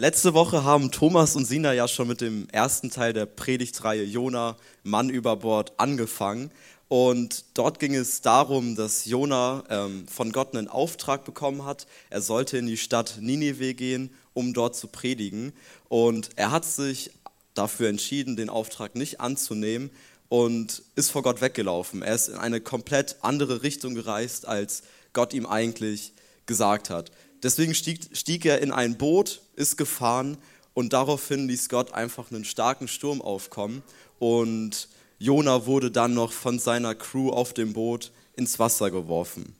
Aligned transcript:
letzte 0.00 0.32
Woche 0.32 0.64
haben 0.64 0.90
Thomas 0.90 1.36
und 1.36 1.44
Sina 1.44 1.74
ja 1.74 1.86
schon 1.86 2.08
mit 2.08 2.22
dem 2.22 2.48
ersten 2.48 2.90
Teil 2.90 3.12
der 3.12 3.26
Predigtreihe 3.26 4.02
Jona, 4.02 4.56
Mann 4.82 5.10
über 5.10 5.36
Bord, 5.36 5.74
angefangen. 5.76 6.50
Und 6.88 7.44
dort 7.52 7.78
ging 7.78 7.94
es 7.94 8.22
darum, 8.22 8.76
dass 8.76 9.04
Jona 9.04 9.62
ähm, 9.68 10.08
von 10.08 10.32
Gott 10.32 10.56
einen 10.56 10.68
Auftrag 10.68 11.24
bekommen 11.24 11.66
hat. 11.66 11.86
Er 12.08 12.22
sollte 12.22 12.56
in 12.56 12.66
die 12.66 12.78
Stadt 12.78 13.18
Ninive 13.20 13.74
gehen, 13.74 14.10
um 14.32 14.54
dort 14.54 14.74
zu 14.74 14.88
predigen. 14.88 15.52
Und 15.90 16.30
er 16.36 16.50
hat 16.50 16.64
sich 16.64 17.10
dafür 17.52 17.90
entschieden, 17.90 18.36
den 18.36 18.48
Auftrag 18.48 18.96
nicht 18.96 19.20
anzunehmen 19.20 19.90
und 20.30 20.82
ist 20.94 21.10
vor 21.10 21.22
Gott 21.22 21.42
weggelaufen. 21.42 22.00
Er 22.00 22.14
ist 22.14 22.28
in 22.28 22.36
eine 22.36 22.62
komplett 22.62 23.16
andere 23.20 23.62
Richtung 23.62 23.94
gereist, 23.94 24.48
als 24.48 24.82
Gott 25.12 25.34
ihm 25.34 25.44
eigentlich 25.44 26.14
gesagt 26.46 26.88
hat. 26.88 27.12
Deswegen 27.42 27.74
stieg, 27.74 28.10
stieg 28.12 28.44
er 28.44 28.60
in 28.60 28.72
ein 28.72 28.98
Boot, 28.98 29.40
ist 29.56 29.76
gefahren 29.76 30.36
und 30.74 30.92
daraufhin 30.92 31.48
ließ 31.48 31.68
Gott 31.68 31.92
einfach 31.94 32.30
einen 32.30 32.44
starken 32.44 32.88
Sturm 32.88 33.22
aufkommen 33.22 33.82
und 34.18 34.88
Jona 35.18 35.66
wurde 35.66 35.90
dann 35.90 36.14
noch 36.14 36.32
von 36.32 36.58
seiner 36.58 36.94
Crew 36.94 37.30
auf 37.30 37.52
dem 37.52 37.72
Boot 37.72 38.12
ins 38.36 38.58
Wasser 38.58 38.90
geworfen. 38.90 39.54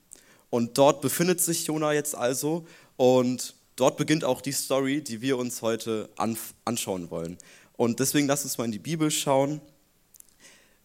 Und 0.49 0.79
dort 0.79 1.01
befindet 1.01 1.41
sich 1.41 1.67
Jona 1.67 1.93
jetzt 1.93 2.15
also 2.15 2.67
und 2.97 3.55
dort 3.77 3.97
beginnt 3.97 4.25
auch 4.25 4.41
die 4.41 4.53
Story, 4.53 5.03
die 5.03 5.21
wir 5.21 5.39
uns 5.39 5.63
heute 5.63 6.09
anschauen 6.65 7.11
wollen. 7.11 7.39
Und 7.77 8.01
deswegen 8.01 8.27
lass 8.27 8.45
uns 8.45 8.59
mal 8.59 8.65
in 8.65 8.73
die 8.73 8.79
Bibel 8.79 9.11
schauen. 9.11 9.61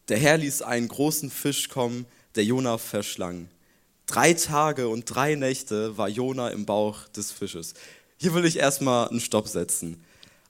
Der 0.08 0.18
Herr 0.18 0.38
ließ 0.38 0.62
einen 0.62 0.88
großen 0.88 1.30
Fisch 1.30 1.68
kommen, 1.68 2.06
der 2.36 2.46
Jona 2.46 2.78
verschlang. 2.78 3.50
Drei 4.08 4.34
Tage 4.34 4.88
und 4.88 5.06
drei 5.06 5.36
Nächte 5.36 5.98
war 5.98 6.08
Jona 6.08 6.50
im 6.50 6.66
Bauch 6.66 7.08
des 7.10 7.32
Fisches. 7.32 7.74
Hier 8.18 8.34
will 8.34 8.46
ich 8.46 8.58
erstmal 8.58 9.10
einen 9.10 9.20
Stopp 9.20 9.48
setzen. 9.48 10.04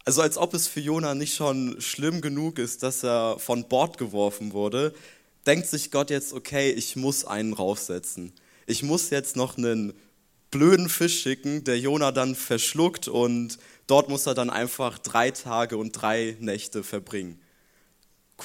Also 0.04 0.22
als 0.22 0.38
ob 0.38 0.54
es 0.54 0.68
für 0.68 0.82
Jona 0.82 1.16
nicht 1.16 1.36
schon 1.36 1.80
schlimm 1.80 2.22
genug 2.22 2.60
ist, 2.60 2.84
dass 2.84 3.04
er 3.04 3.40
von 3.40 3.68
Bord 3.68 3.98
geworfen 3.98 4.54
wurde, 4.54 4.94
denkt 5.46 5.68
sich 5.68 5.90
Gott 5.90 6.10
jetzt, 6.10 6.34
okay, 6.34 6.70
ich 6.72 6.96
muss 6.96 7.26
einen 7.26 7.54
raufsetzen. 7.54 8.34
Ich 8.68 8.84
muss 8.84 9.10
jetzt 9.10 9.36
noch 9.36 9.58
einen 9.58 9.94
blöden 10.52 10.90
Fisch 10.90 11.22
schicken, 11.22 11.64
der 11.64 11.80
Jona 11.80 12.12
dann 12.12 12.36
verschluckt 12.36 13.08
und 13.08 13.58
dort 13.88 14.10
muss 14.10 14.26
er 14.26 14.34
dann 14.34 14.50
einfach 14.50 15.00
drei 15.00 15.32
Tage 15.32 15.78
und 15.78 15.92
drei 15.94 16.36
Nächte 16.40 16.84
verbringen. 16.84 17.40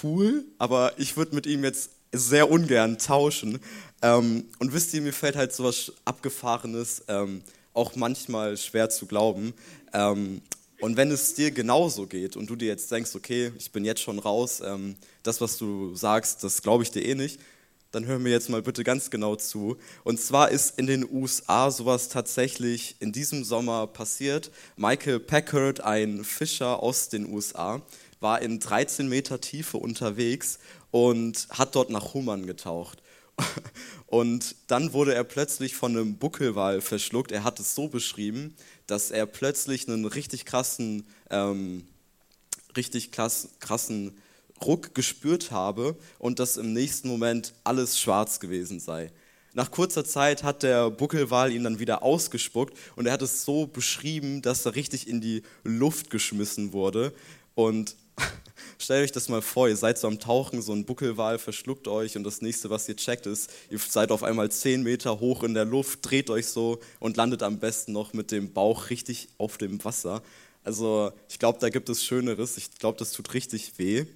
Cool, 0.03 0.44
aber 0.58 0.92
ich 0.98 1.16
würde 1.16 1.34
mit 1.34 1.47
ihm 1.47 1.64
jetzt 1.64 1.91
sehr 2.12 2.50
ungern 2.50 2.98
tauschen. 2.98 3.61
Ähm, 4.03 4.45
und 4.59 4.73
wisst 4.73 4.95
ihr, 4.95 5.03
mir 5.03 5.12
fällt 5.12 5.37
halt 5.37 5.53
sowas 5.53 5.93
Abgefahrenes 6.05 7.05
ähm, 7.09 7.43
auch 7.75 7.97
manchmal 7.97 8.56
schwer 8.56 8.91
zu 8.91 9.06
glauben. 9.06 9.55
Ähm, 9.93 10.43
und 10.81 10.97
wenn 10.97 11.11
es 11.11 11.34
dir 11.34 11.51
genauso 11.51 12.06
geht 12.06 12.37
und 12.37 12.48
du 12.48 12.56
dir 12.56 12.69
jetzt 12.69 12.91
denkst, 12.91 13.15
okay, 13.15 13.53
ich 13.59 13.71
bin 13.71 13.84
jetzt 13.84 14.01
schon 14.01 14.19
raus, 14.19 14.62
ähm, 14.65 14.97
das, 15.23 15.41
was 15.41 15.59
du 15.59 15.95
sagst, 15.95 16.43
das 16.43 16.62
glaube 16.62 16.83
ich 16.83 16.91
dir 16.91 17.05
eh 17.05 17.15
nicht, 17.15 17.39
dann 17.93 18.06
hör 18.06 18.19
mir 18.19 18.31
jetzt 18.31 18.48
mal 18.48 18.62
bitte 18.62 18.84
ganz 18.84 19.11
genau 19.11 19.37
zu. 19.37 19.77
Und 20.05 20.21
zwar 20.21 20.50
ist 20.50 20.78
in 20.78 20.87
den 20.87 21.06
USA 21.11 21.71
sowas 21.71 22.09
tatsächlich 22.09 22.97
in 23.00 23.12
diesem 23.12 23.44
Sommer 23.44 23.87
passiert. 23.87 24.50
Michael 24.77 25.21
Packard, 25.21 25.81
ein 25.81 26.25
Fischer 26.25 26.82
aus 26.82 27.09
den 27.09 27.31
USA, 27.31 27.82
war 28.21 28.41
in 28.41 28.61
13 28.61 29.09
Meter 29.09 29.41
Tiefe 29.41 29.77
unterwegs 29.77 30.61
und 30.91 31.49
hat 31.50 31.75
dort 31.75 31.91
nach 31.91 32.15
Hummern 32.15 32.47
getaucht. 32.47 33.03
Und 34.07 34.57
dann 34.67 34.93
wurde 34.93 35.15
er 35.15 35.25
plötzlich 35.25 35.77
von 35.77 35.97
einem 35.97 36.17
Buckelwal 36.17 36.81
verschluckt. 36.81 37.31
Er 37.31 37.45
hat 37.45 37.61
es 37.61 37.75
so 37.75 37.89
beschrieben, 37.89 38.57
dass 38.87 39.11
er 39.11 39.27
plötzlich 39.27 39.89
einen 39.89 40.05
richtig 40.05 40.45
krassen, 40.45 41.07
ähm, 41.31 41.87
richtig 42.77 43.13
krassen 43.13 44.19
Ruck 44.65 44.95
gespürt 44.95 45.51
habe 45.53 45.97
und 46.19 46.39
dass 46.39 46.57
im 46.57 46.73
nächsten 46.73 47.09
Moment 47.09 47.55
alles 47.65 48.01
schwarz 48.01 48.41
gewesen 48.41 48.81
sei. 48.81 49.11
Nach 49.53 49.71
kurzer 49.71 50.05
Zeit 50.05 50.43
hat 50.45 50.62
der 50.62 50.91
Buckelwal 50.91 51.53
ihn 51.53 51.65
dann 51.65 51.79
wieder 51.81 52.03
ausgespuckt 52.03 52.77
und 52.95 53.07
er 53.07 53.12
hat 53.12 53.23
es 53.23 53.45
so 53.45 53.67
beschrieben, 53.67 54.43
dass 54.43 54.65
er 54.65 54.77
richtig 54.77 55.09
in 55.09 55.21
die 55.21 55.43
Luft 55.65 56.11
geschmissen 56.11 56.73
wurde. 56.73 57.12
Und 57.55 57.97
Stellt 58.91 59.05
euch 59.05 59.12
das 59.12 59.28
mal 59.28 59.41
vor, 59.41 59.69
ihr 59.69 59.77
seid 59.77 59.99
so 59.99 60.09
am 60.09 60.19
Tauchen, 60.19 60.62
so 60.62 60.73
ein 60.73 60.84
Buckelwal 60.84 61.39
verschluckt 61.39 61.87
euch 61.87 62.17
und 62.17 62.25
das 62.25 62.43
nächste, 62.43 62.71
was 62.71 62.89
ihr 62.89 62.97
checkt, 62.97 63.25
ist, 63.25 63.49
ihr 63.71 63.78
seid 63.78 64.11
auf 64.11 64.25
einmal 64.25 64.51
10 64.51 64.83
Meter 64.83 65.21
hoch 65.21 65.45
in 65.45 65.55
der 65.55 65.65
Luft, 65.65 66.01
dreht 66.03 66.28
euch 66.28 66.49
so 66.49 66.81
und 66.99 67.17
landet 67.17 67.45
am 67.45 67.61
besten 67.61 67.93
noch 67.93 68.15
mit 68.15 68.33
dem 68.33 68.53
Bauch 68.53 68.91
richtig 68.91 69.29
auf 69.39 69.59
dem 69.59 69.84
Wasser. 69.84 70.25
Also 70.65 71.12
ich 71.29 71.39
glaube, 71.39 71.61
da 71.61 71.69
gibt 71.69 71.89
es 71.89 72.03
Schöneres. 72.03 72.56
Ich 72.56 72.75
glaube, 72.81 72.99
das 72.99 73.12
tut 73.12 73.33
richtig 73.33 73.79
weh. 73.79 74.06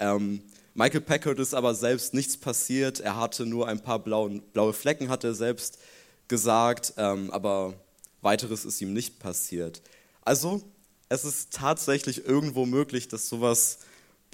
Ähm, 0.00 0.42
Michael 0.74 1.02
Packard 1.02 1.38
ist 1.38 1.54
aber 1.54 1.72
selbst 1.76 2.12
nichts 2.12 2.36
passiert. 2.36 2.98
Er 2.98 3.16
hatte 3.16 3.46
nur 3.46 3.68
ein 3.68 3.84
paar 3.84 4.00
blauen, 4.00 4.42
blaue 4.52 4.72
Flecken, 4.72 5.10
hat 5.10 5.22
er 5.22 5.34
selbst 5.34 5.78
gesagt, 6.26 6.94
ähm, 6.96 7.30
aber 7.30 7.74
weiteres 8.20 8.64
ist 8.64 8.80
ihm 8.80 8.94
nicht 8.94 9.20
passiert. 9.20 9.80
Also 10.22 10.60
es 11.08 11.24
ist 11.24 11.52
tatsächlich 11.52 12.26
irgendwo 12.26 12.66
möglich, 12.66 13.06
dass 13.06 13.28
sowas 13.28 13.78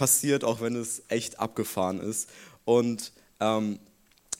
passiert, 0.00 0.44
auch 0.44 0.62
wenn 0.62 0.76
es 0.76 1.02
echt 1.08 1.38
abgefahren 1.38 2.00
ist. 2.00 2.30
Und 2.64 3.12
ähm, 3.38 3.78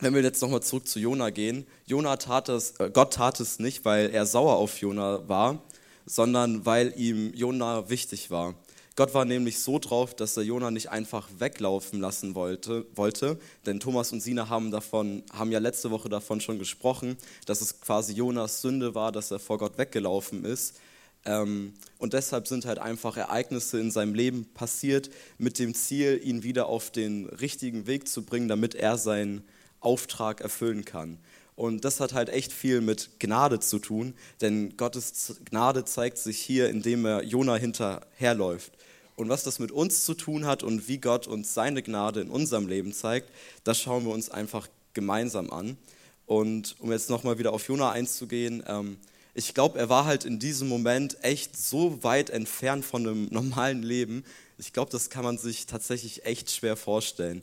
wenn 0.01 0.15
wir 0.15 0.23
jetzt 0.23 0.41
nochmal 0.41 0.63
zurück 0.63 0.89
zu 0.89 0.99
Jona 0.99 1.29
gehen, 1.29 1.67
Jona 1.85 2.17
tat 2.17 2.49
es, 2.49 2.81
äh, 2.81 2.89
Gott 2.91 3.13
tat 3.13 3.41
es 3.41 3.59
nicht, 3.59 3.85
weil 3.85 4.09
er 4.09 4.25
sauer 4.25 4.57
auf 4.57 4.79
Jona 4.79 5.29
war, 5.29 5.63
sondern 6.07 6.65
weil 6.65 6.95
ihm 6.97 7.35
Jona 7.35 7.91
wichtig 7.91 8.31
war. 8.31 8.55
Gott 8.97 9.13
war 9.13 9.27
nämlich 9.27 9.59
so 9.59 9.79
drauf, 9.79 10.15
dass 10.15 10.35
er 10.39 10.45
Jona 10.45 10.71
nicht 10.71 10.89
einfach 10.89 11.29
weglaufen 11.39 12.01
lassen 12.01 12.35
wollte, 12.35 12.87
wollte, 12.95 13.39
denn 13.67 13.81
Thomas 13.81 14.13
und 14.13 14.21
Sina 14.21 14.49
haben, 14.49 14.71
davon, 14.71 15.23
haben 15.31 15.53
ja 15.53 15.59
letzte 15.59 15.91
Woche 15.91 16.09
davon 16.09 16.41
schon 16.41 16.59
gesprochen, 16.59 17.19
dass 17.45 17.61
es 17.61 17.83
quasi 17.83 18.15
Jonas 18.15 18.63
Sünde 18.63 18.95
war, 18.95 19.13
dass 19.13 19.31
er 19.31 19.39
vor 19.39 19.59
Gott 19.59 19.77
weggelaufen 19.77 20.47
ist. 20.47 20.81
Ähm, 21.25 21.75
und 21.99 22.15
deshalb 22.15 22.49
sind 22.49 22.65
halt 22.65 22.79
einfach 22.79 23.17
Ereignisse 23.17 23.79
in 23.79 23.91
seinem 23.91 24.15
Leben 24.15 24.47
passiert 24.55 25.11
mit 25.39 25.59
dem 25.59 25.75
Ziel, 25.75 26.21
ihn 26.23 26.43
wieder 26.43 26.67
auf 26.67 26.91
den 26.91 27.27
richtigen 27.27 27.87
Weg 27.87 28.09
zu 28.09 28.23
bringen, 28.23 28.49
damit 28.49 28.75
er 28.75 28.97
seinen 28.97 29.45
Auftrag 29.81 30.41
erfüllen 30.41 30.85
kann. 30.85 31.19
Und 31.57 31.85
das 31.85 32.01
hat 32.01 32.15
halt 32.15 32.31
echt 32.31 32.53
viel 32.53 32.81
mit 32.81 33.19
Gnade 33.19 33.61
zu 33.61 33.79
tun, 33.79 34.15
denn 34.41 34.79
Gottes 34.79 35.37
Gnade 35.45 35.85
zeigt 35.85 36.17
sich 36.17 36.41
hier, 36.41 36.71
indem 36.71 37.05
er 37.05 37.23
Jona 37.23 37.57
hinterherläuft. 37.57 38.73
Und 39.15 39.29
was 39.29 39.43
das 39.43 39.59
mit 39.59 39.71
uns 39.71 40.07
zu 40.07 40.15
tun 40.15 40.47
hat 40.47 40.63
und 40.63 40.89
wie 40.89 40.97
Gott 40.97 41.27
uns 41.27 41.53
seine 41.53 41.83
Gnade 41.83 42.23
in 42.23 42.31
unserem 42.31 42.67
Leben 42.67 42.95
zeigt, 42.95 43.29
das 43.65 43.79
schauen 43.79 44.07
wir 44.07 44.13
uns 44.15 44.31
einfach 44.31 44.69
gemeinsam 44.95 45.51
an. 45.51 45.77
Und 46.25 46.77
um 46.79 46.91
jetzt 46.93 47.11
nochmal 47.11 47.39
wieder 47.39 47.53
auf 47.53 47.69
Jona 47.69 47.91
einzugehen, 47.91 48.63
ähm, 48.67 48.97
ich 49.35 49.55
glaube, 49.55 49.79
er 49.79 49.89
war 49.89 50.05
halt 50.05 50.25
in 50.25 50.39
diesem 50.39 50.69
Moment 50.69 51.23
echt 51.23 51.57
so 51.57 52.03
weit 52.03 52.31
entfernt 52.31 52.85
von 52.85 53.07
einem 53.07 53.25
normalen 53.31 53.83
Leben. 53.83 54.25
Ich 54.59 54.73
glaube, 54.73 54.91
das 54.91 55.11
kann 55.11 55.25
man 55.25 55.39
sich 55.39 55.67
tatsächlich 55.67 56.27
echt 56.27 56.51
schwer 56.51 56.77
vorstellen. 56.77 57.43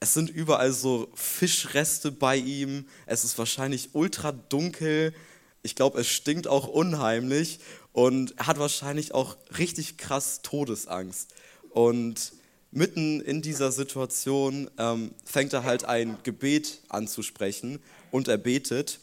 Es 0.00 0.14
sind 0.14 0.30
überall 0.30 0.72
so 0.72 1.08
Fischreste 1.14 2.12
bei 2.12 2.36
ihm. 2.36 2.86
Es 3.06 3.24
ist 3.24 3.38
wahrscheinlich 3.38 3.90
ultra 3.94 4.32
dunkel. 4.32 5.14
Ich 5.62 5.74
glaube, 5.74 6.00
es 6.00 6.08
stinkt 6.08 6.46
auch 6.46 6.68
unheimlich. 6.68 7.60
Und 7.92 8.34
er 8.38 8.48
hat 8.48 8.58
wahrscheinlich 8.58 9.14
auch 9.14 9.36
richtig 9.56 9.96
krass 9.96 10.42
Todesangst. 10.42 11.34
Und 11.70 12.32
mitten 12.70 13.20
in 13.20 13.40
dieser 13.40 13.72
Situation 13.72 14.70
ähm, 14.78 15.12
fängt 15.24 15.52
er 15.52 15.64
halt 15.64 15.84
ein 15.84 16.18
Gebet 16.22 16.80
anzusprechen 16.88 17.80
und 18.10 18.28
er 18.28 18.36
betet. 18.36 18.98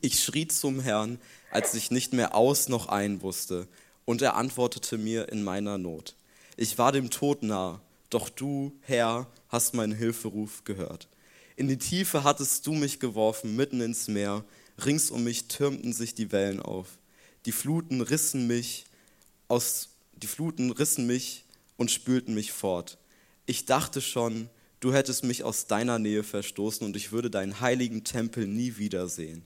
Ich 0.00 0.22
schrie 0.22 0.48
zum 0.48 0.80
Herrn, 0.80 1.18
als 1.50 1.74
ich 1.74 1.90
nicht 1.90 2.12
mehr 2.12 2.34
aus 2.34 2.68
noch 2.68 2.88
ein 2.88 3.22
wusste, 3.22 3.66
und 4.04 4.22
er 4.22 4.36
antwortete 4.36 4.98
mir 4.98 5.28
in 5.28 5.42
meiner 5.42 5.78
Not. 5.78 6.14
Ich 6.56 6.78
war 6.78 6.92
dem 6.92 7.10
Tod 7.10 7.42
nah, 7.42 7.80
doch 8.08 8.28
du, 8.28 8.72
Herr, 8.82 9.26
hast 9.48 9.74
meinen 9.74 9.94
Hilferuf 9.94 10.64
gehört. 10.64 11.08
In 11.56 11.68
die 11.68 11.78
Tiefe 11.78 12.24
hattest 12.24 12.66
du 12.66 12.72
mich 12.72 13.00
geworfen, 13.00 13.56
mitten 13.56 13.80
ins 13.80 14.08
Meer, 14.08 14.44
rings 14.84 15.10
um 15.10 15.24
mich 15.24 15.48
türmten 15.48 15.92
sich 15.92 16.14
die 16.14 16.32
Wellen 16.32 16.60
auf. 16.60 16.98
Die 17.46 17.52
Fluten 17.52 18.00
rissen 18.00 18.46
mich 18.46 18.84
aus, 19.48 19.90
die 20.14 20.26
Fluten 20.26 20.70
rissen 20.70 21.06
mich 21.06 21.44
und 21.76 21.90
spülten 21.90 22.34
mich 22.34 22.52
fort. 22.52 22.98
Ich 23.46 23.64
dachte 23.64 24.00
schon, 24.00 24.48
du 24.80 24.92
hättest 24.92 25.24
mich 25.24 25.44
aus 25.44 25.66
deiner 25.66 25.98
Nähe 25.98 26.22
verstoßen 26.22 26.86
und 26.86 26.96
ich 26.96 27.12
würde 27.12 27.30
deinen 27.30 27.60
heiligen 27.60 28.04
Tempel 28.04 28.46
nie 28.46 28.76
wiedersehen. 28.76 29.42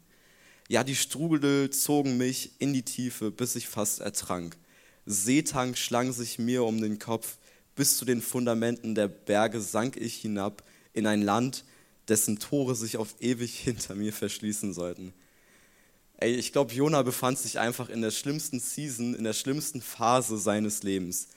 Ja, 0.69 0.83
die 0.83 0.97
Strudel 0.97 1.71
zogen 1.71 2.17
mich 2.17 2.53
in 2.59 2.73
die 2.73 2.85
Tiefe, 2.85 3.31
bis 3.31 3.55
ich 3.55 3.69
fast 3.69 4.01
ertrank. 4.01 4.57
Seetang 5.05 5.75
schlang 5.75 6.13
sich 6.13 6.39
mir 6.39 6.65
um 6.65 6.81
den 6.81 6.99
Kopf, 6.99 7.37
bis 7.75 7.99
zu 7.99 8.05
den 8.05 8.23
Fundamenten 8.23 8.95
der 8.95 9.09
Berge 9.09 9.61
sank 9.61 9.97
ich 9.97 10.15
hinab 10.15 10.65
in 10.95 11.07
ein 11.07 11.21
Land, 11.21 11.65
dessen 12.09 12.39
Tore 12.39 12.75
sich 12.75 12.97
auf 12.97 13.15
ewig 13.21 13.59
hinter 13.65 13.95
mir 13.95 14.13
verschließen 14.13 14.73
sollten. 14.73 15.13
Ey, 16.17 16.35
ich 16.35 16.53
glaube, 16.53 16.73
Jona 16.73 17.03
befand 17.03 17.39
sich 17.39 17.59
einfach 17.59 17.91
in 17.91 18.01
der 18.01 18.13
schlimmsten 18.13 18.61
Season, 18.61 19.15
in 19.15 19.25
der 19.25 19.33
schlimmsten 19.33 19.83
Phase 19.83 20.39
seines 20.39 20.83
Lebens. 20.83 21.29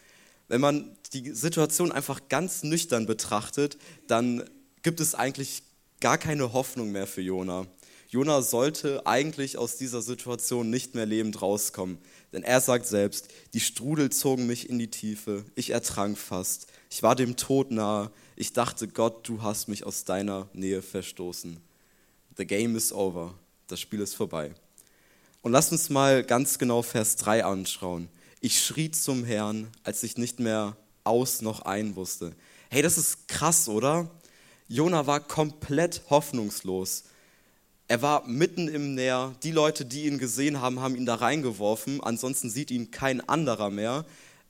Wenn 0.47 0.61
man 0.61 0.95
die 1.11 1.31
Situation 1.31 1.91
einfach 1.91 2.29
ganz 2.29 2.63
nüchtern 2.63 3.05
betrachtet, 3.05 3.77
dann 4.07 4.49
gibt 4.83 5.01
es 5.01 5.15
eigentlich 5.15 5.63
gar 5.99 6.17
keine 6.17 6.53
Hoffnung 6.53 6.91
mehr 6.91 7.07
für 7.07 7.21
Jona. 7.21 7.67
Jona 8.09 8.41
sollte 8.41 9.05
eigentlich 9.05 9.57
aus 9.57 9.75
dieser 9.75 10.01
Situation 10.01 10.69
nicht 10.69 10.95
mehr 10.95 11.05
lebend 11.05 11.41
rauskommen. 11.41 11.97
Denn 12.31 12.43
er 12.43 12.61
sagt 12.61 12.85
selbst, 12.85 13.27
die 13.53 13.59
Strudel 13.59 14.09
zogen 14.11 14.47
mich 14.47 14.69
in 14.69 14.79
die 14.79 14.89
Tiefe, 14.89 15.43
ich 15.55 15.71
ertrank 15.71 16.17
fast, 16.17 16.67
ich 16.89 17.03
war 17.03 17.15
dem 17.15 17.35
Tod 17.35 17.71
nahe, 17.71 18.11
ich 18.35 18.53
dachte, 18.53 18.87
Gott, 18.87 19.27
du 19.27 19.41
hast 19.41 19.67
mich 19.67 19.85
aus 19.85 20.05
deiner 20.05 20.47
Nähe 20.53 20.81
verstoßen. 20.81 21.57
The 22.37 22.45
game 22.45 22.75
is 22.75 22.93
over, 22.93 23.33
das 23.67 23.79
Spiel 23.79 23.99
ist 23.99 24.13
vorbei. 24.13 24.53
Und 25.41 25.51
lass 25.51 25.71
uns 25.71 25.89
mal 25.89 26.23
ganz 26.23 26.59
genau 26.59 26.81
Vers 26.81 27.15
3 27.17 27.43
anschauen. 27.43 28.09
Ich 28.39 28.63
schrie 28.63 28.91
zum 28.91 29.23
Herrn, 29.23 29.67
als 29.83 30.03
ich 30.03 30.17
nicht 30.17 30.39
mehr 30.39 30.77
aus 31.03 31.41
noch 31.41 31.61
ein 31.61 31.95
wusste. 31.95 32.35
Hey, 32.69 32.81
das 32.81 32.97
ist 32.97 33.27
krass, 33.27 33.67
oder? 33.67 34.09
Jona 34.67 35.07
war 35.07 35.19
komplett 35.19 36.03
hoffnungslos. 36.09 37.05
Er 37.89 38.01
war 38.01 38.27
mitten 38.27 38.67
im 38.67 38.95
Meer. 38.95 39.35
Die 39.43 39.51
Leute, 39.51 39.85
die 39.85 40.05
ihn 40.05 40.17
gesehen 40.17 40.59
haben, 40.59 40.81
haben 40.81 40.95
ihn 40.95 41.05
da 41.05 41.15
reingeworfen. 41.15 42.01
Ansonsten 42.01 42.49
sieht 42.49 42.69
ihn 42.69 42.91
kein 42.91 43.27
anderer 43.27 43.69
mehr. 43.69 44.05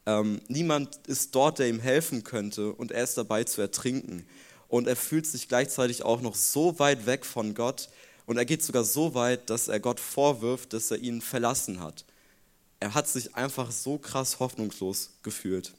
Ähm, 0.08 0.42
niemand 0.48 0.96
ist 1.08 1.36
dort, 1.36 1.60
der 1.60 1.70
ihm 1.70 1.80
helfen 1.80 2.24
könnte. 2.24 2.72
Und 2.74 2.92
er 2.92 3.04
ist 3.04 3.18
dabei 3.18 3.44
zu 3.44 3.62
ertrinken. 3.62 4.26
Und 4.68 4.88
er 4.88 4.96
fühlt 4.96 5.28
sich 5.28 5.48
gleichzeitig 5.48 6.04
auch 6.04 6.22
noch 6.22 6.34
so 6.34 6.80
weit 6.80 7.06
weg 7.06 7.26
von 7.26 7.54
Gott. 7.54 7.90
Und 8.26 8.38
er 8.38 8.46
geht 8.46 8.64
sogar 8.64 8.84
so 8.84 9.14
weit, 9.14 9.50
dass 9.50 9.68
er 9.68 9.80
Gott 9.80 10.00
vorwirft, 10.00 10.74
dass 10.74 10.90
er 10.90 10.98
ihn 10.98 11.22
verlassen 11.22 11.80
hat. 11.80 12.06
Er 12.80 12.94
hat 12.94 13.08
sich 13.08 13.36
einfach 13.36 13.72
so 13.72 13.98
krass 14.00 14.40
hoffnungslos 14.40 15.12
gefühlt. 15.22 15.74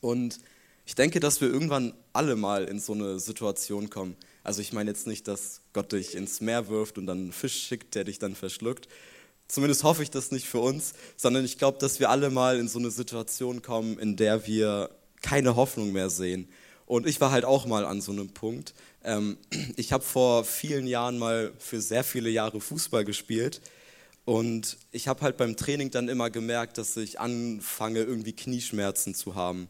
Und 0.00 0.40
ich 0.84 0.96
denke, 0.96 1.20
dass 1.20 1.40
wir 1.40 1.48
irgendwann 1.48 1.94
alle 2.12 2.34
mal 2.34 2.64
in 2.64 2.80
so 2.80 2.92
eine 2.92 3.20
Situation 3.20 3.88
kommen. 3.88 4.16
Also 4.44 4.60
ich 4.60 4.72
meine 4.72 4.90
jetzt 4.90 5.06
nicht, 5.06 5.28
dass 5.28 5.60
Gott 5.72 5.92
dich 5.92 6.14
ins 6.14 6.40
Meer 6.40 6.68
wirft 6.68 6.98
und 6.98 7.06
dann 7.06 7.18
einen 7.18 7.32
Fisch 7.32 7.62
schickt, 7.62 7.94
der 7.94 8.04
dich 8.04 8.18
dann 8.18 8.34
verschluckt. 8.34 8.88
Zumindest 9.48 9.84
hoffe 9.84 10.02
ich 10.02 10.10
das 10.10 10.30
nicht 10.30 10.48
für 10.48 10.60
uns, 10.60 10.94
sondern 11.16 11.44
ich 11.44 11.58
glaube, 11.58 11.78
dass 11.78 12.00
wir 12.00 12.10
alle 12.10 12.30
mal 12.30 12.58
in 12.58 12.68
so 12.68 12.78
eine 12.78 12.90
Situation 12.90 13.62
kommen, 13.62 13.98
in 13.98 14.16
der 14.16 14.46
wir 14.46 14.90
keine 15.20 15.56
Hoffnung 15.56 15.92
mehr 15.92 16.10
sehen. 16.10 16.48
Und 16.86 17.06
ich 17.06 17.20
war 17.20 17.30
halt 17.30 17.44
auch 17.44 17.66
mal 17.66 17.84
an 17.84 18.00
so 18.00 18.12
einem 18.12 18.30
Punkt. 18.30 18.74
Ähm, 19.04 19.38
ich 19.76 19.92
habe 19.92 20.02
vor 20.02 20.44
vielen 20.44 20.86
Jahren 20.86 21.18
mal 21.18 21.52
für 21.58 21.80
sehr 21.80 22.04
viele 22.04 22.30
Jahre 22.30 22.60
Fußball 22.60 23.04
gespielt. 23.04 23.60
Und 24.24 24.76
ich 24.92 25.08
habe 25.08 25.22
halt 25.22 25.36
beim 25.36 25.56
Training 25.56 25.90
dann 25.90 26.08
immer 26.08 26.30
gemerkt, 26.30 26.78
dass 26.78 26.96
ich 26.96 27.18
anfange, 27.18 28.00
irgendwie 28.00 28.32
Knieschmerzen 28.32 29.14
zu 29.14 29.34
haben. 29.34 29.68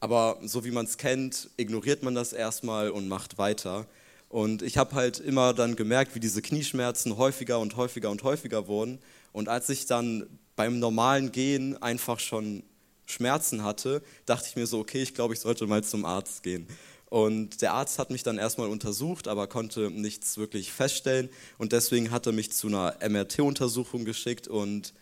Aber 0.00 0.38
so 0.42 0.64
wie 0.64 0.70
man 0.70 0.86
es 0.86 0.96
kennt, 0.96 1.50
ignoriert 1.56 2.02
man 2.02 2.14
das 2.14 2.32
erstmal 2.32 2.90
und 2.90 3.08
macht 3.08 3.38
weiter. 3.38 3.86
Und 4.28 4.62
ich 4.62 4.76
habe 4.76 4.94
halt 4.94 5.18
immer 5.20 5.54
dann 5.54 5.74
gemerkt, 5.74 6.14
wie 6.14 6.20
diese 6.20 6.42
Knieschmerzen 6.42 7.16
häufiger 7.16 7.58
und 7.58 7.76
häufiger 7.76 8.10
und 8.10 8.22
häufiger 8.22 8.68
wurden. 8.68 8.98
Und 9.32 9.48
als 9.48 9.68
ich 9.68 9.86
dann 9.86 10.26
beim 10.54 10.78
normalen 10.78 11.32
Gehen 11.32 11.80
einfach 11.82 12.20
schon 12.20 12.62
Schmerzen 13.06 13.64
hatte, 13.64 14.02
dachte 14.26 14.46
ich 14.48 14.56
mir 14.56 14.66
so, 14.66 14.78
okay, 14.78 15.02
ich 15.02 15.14
glaube, 15.14 15.34
ich 15.34 15.40
sollte 15.40 15.66
mal 15.66 15.82
zum 15.82 16.04
Arzt 16.04 16.42
gehen. 16.42 16.66
Und 17.06 17.62
der 17.62 17.72
Arzt 17.72 17.98
hat 17.98 18.10
mich 18.10 18.22
dann 18.22 18.36
erstmal 18.36 18.68
untersucht, 18.68 19.28
aber 19.28 19.46
konnte 19.46 19.90
nichts 19.90 20.36
wirklich 20.36 20.72
feststellen. 20.72 21.30
Und 21.56 21.72
deswegen 21.72 22.10
hat 22.10 22.26
er 22.26 22.32
mich 22.32 22.52
zu 22.52 22.66
einer 22.66 22.96
MRT-Untersuchung 23.00 24.04
geschickt. 24.04 24.46
Und 24.46 24.92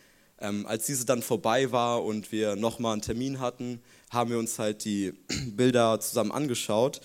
ähm, 0.40 0.66
als 0.66 0.86
diese 0.86 1.06
dann 1.06 1.22
vorbei 1.22 1.72
war 1.72 2.04
und 2.04 2.32
wir 2.32 2.56
nochmal 2.56 2.92
einen 2.92 3.02
Termin 3.02 3.40
hatten, 3.40 3.80
haben 4.10 4.30
wir 4.30 4.38
uns 4.38 4.58
halt 4.58 4.84
die 4.84 5.12
Bilder 5.56 6.00
zusammen 6.00 6.32
angeschaut. 6.32 7.00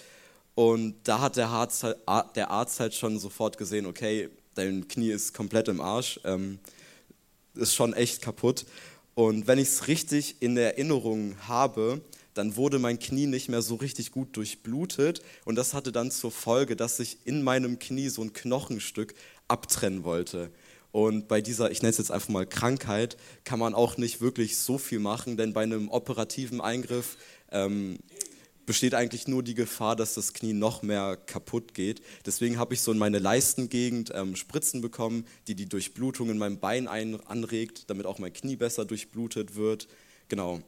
Und 0.55 0.95
da 1.03 1.19
hat 1.21 1.37
der 1.37 1.47
Arzt, 1.47 1.83
halt, 1.83 1.97
der 2.35 2.51
Arzt 2.51 2.79
halt 2.79 2.93
schon 2.93 3.19
sofort 3.19 3.57
gesehen, 3.57 3.85
okay, 3.85 4.29
dein 4.53 4.87
Knie 4.87 5.11
ist 5.11 5.33
komplett 5.33 5.67
im 5.69 5.79
Arsch, 5.79 6.19
ähm, 6.25 6.59
ist 7.55 7.73
schon 7.73 7.93
echt 7.93 8.21
kaputt. 8.21 8.65
Und 9.15 9.47
wenn 9.47 9.59
ich 9.59 9.69
es 9.69 9.87
richtig 9.87 10.41
in 10.41 10.57
Erinnerung 10.57 11.35
habe, 11.47 12.01
dann 12.33 12.55
wurde 12.55 12.79
mein 12.79 12.99
Knie 12.99 13.27
nicht 13.27 13.49
mehr 13.49 13.61
so 13.61 13.75
richtig 13.75 14.11
gut 14.11 14.35
durchblutet 14.37 15.21
und 15.45 15.55
das 15.55 15.73
hatte 15.73 15.91
dann 15.91 16.11
zur 16.11 16.31
Folge, 16.31 16.75
dass 16.75 16.97
sich 16.97 17.17
in 17.25 17.43
meinem 17.43 17.77
Knie 17.79 18.09
so 18.09 18.21
ein 18.21 18.33
Knochenstück 18.33 19.13
abtrennen 19.47 20.03
wollte. 20.03 20.49
Und 20.91 21.27
bei 21.27 21.41
dieser, 21.41 21.71
ich 21.71 21.81
nenne 21.81 21.91
es 21.91 21.97
jetzt 21.97 22.11
einfach 22.11 22.29
mal 22.29 22.45
Krankheit, 22.45 23.17
kann 23.43 23.59
man 23.59 23.73
auch 23.73 23.97
nicht 23.97 24.21
wirklich 24.21 24.57
so 24.57 24.77
viel 24.77 24.99
machen, 24.99 25.37
denn 25.37 25.53
bei 25.53 25.63
einem 25.63 25.89
operativen 25.89 26.59
Eingriff 26.59 27.17
ähm, 27.51 27.97
besteht 28.65 28.93
eigentlich 28.93 29.27
nur 29.27 29.43
die 29.43 29.55
Gefahr, 29.55 29.95
dass 29.95 30.13
das 30.13 30.33
Knie 30.33 30.53
noch 30.53 30.81
mehr 30.81 31.17
kaputt 31.17 31.73
geht. 31.73 32.01
Deswegen 32.25 32.57
habe 32.57 32.73
ich 32.73 32.81
so 32.81 32.91
in 32.91 32.97
meine 32.97 33.19
Leistengegend 33.19 34.11
ähm, 34.13 34.35
Spritzen 34.35 34.81
bekommen, 34.81 35.25
die 35.47 35.55
die 35.55 35.67
Durchblutung 35.67 36.29
in 36.29 36.37
meinem 36.37 36.59
Bein 36.59 36.87
ein, 36.87 37.19
anregt, 37.27 37.89
damit 37.89 38.05
auch 38.05 38.19
mein 38.19 38.33
Knie 38.33 38.55
besser 38.55 38.85
durchblutet 38.85 39.55
wird. 39.55 39.87
Genau. 40.27 40.61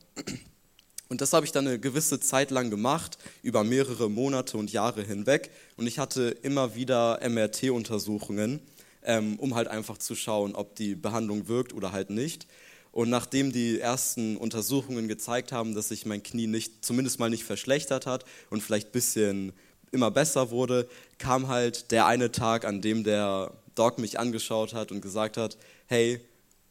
Und 1.09 1.21
das 1.21 1.33
habe 1.33 1.45
ich 1.45 1.51
dann 1.51 1.67
eine 1.67 1.79
gewisse 1.79 2.19
Zeit 2.19 2.49
lang 2.49 2.69
gemacht, 2.69 3.17
über 3.43 3.63
mehrere 3.63 4.09
Monate 4.09 4.57
und 4.57 4.71
Jahre 4.71 5.03
hinweg. 5.03 5.51
Und 5.77 5.85
ich 5.85 5.99
hatte 5.99 6.29
immer 6.41 6.75
wieder 6.75 7.19
MRT-Untersuchungen 7.21 8.61
ähm, 9.05 9.37
um 9.39 9.55
halt 9.55 9.67
einfach 9.67 9.97
zu 9.97 10.15
schauen, 10.15 10.55
ob 10.55 10.75
die 10.75 10.95
Behandlung 10.95 11.47
wirkt 11.47 11.73
oder 11.73 11.91
halt 11.91 12.09
nicht. 12.09 12.47
Und 12.91 13.09
nachdem 13.09 13.51
die 13.51 13.79
ersten 13.79 14.37
Untersuchungen 14.37 15.07
gezeigt 15.07 15.51
haben, 15.51 15.73
dass 15.73 15.89
sich 15.89 16.05
mein 16.05 16.21
Knie 16.21 16.47
nicht, 16.47 16.85
zumindest 16.85 17.19
mal 17.19 17.29
nicht 17.29 17.43
verschlechtert 17.43 18.05
hat 18.05 18.23
und 18.51 18.61
vielleicht 18.61 18.89
ein 18.89 18.91
bisschen 18.91 19.53
immer 19.91 20.11
besser 20.11 20.51
wurde, 20.51 20.87
kam 21.17 21.47
halt 21.47 21.91
der 21.91 22.05
eine 22.05 22.31
Tag, 22.31 22.65
an 22.65 22.81
dem 22.81 23.03
der 23.03 23.51
Doc 23.75 23.97
mich 23.97 24.19
angeschaut 24.19 24.73
hat 24.73 24.91
und 24.91 25.01
gesagt 25.01 25.37
hat, 25.37 25.57
hey, 25.87 26.19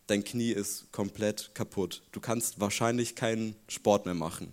dein 0.06 0.24
Knie 0.24 0.52
ist 0.52 0.92
komplett 0.92 1.50
kaputt. 1.54 2.02
Du 2.12 2.20
kannst 2.20 2.60
wahrscheinlich 2.60 3.16
keinen 3.16 3.56
Sport 3.68 4.06
mehr 4.06 4.14
machen. 4.14 4.52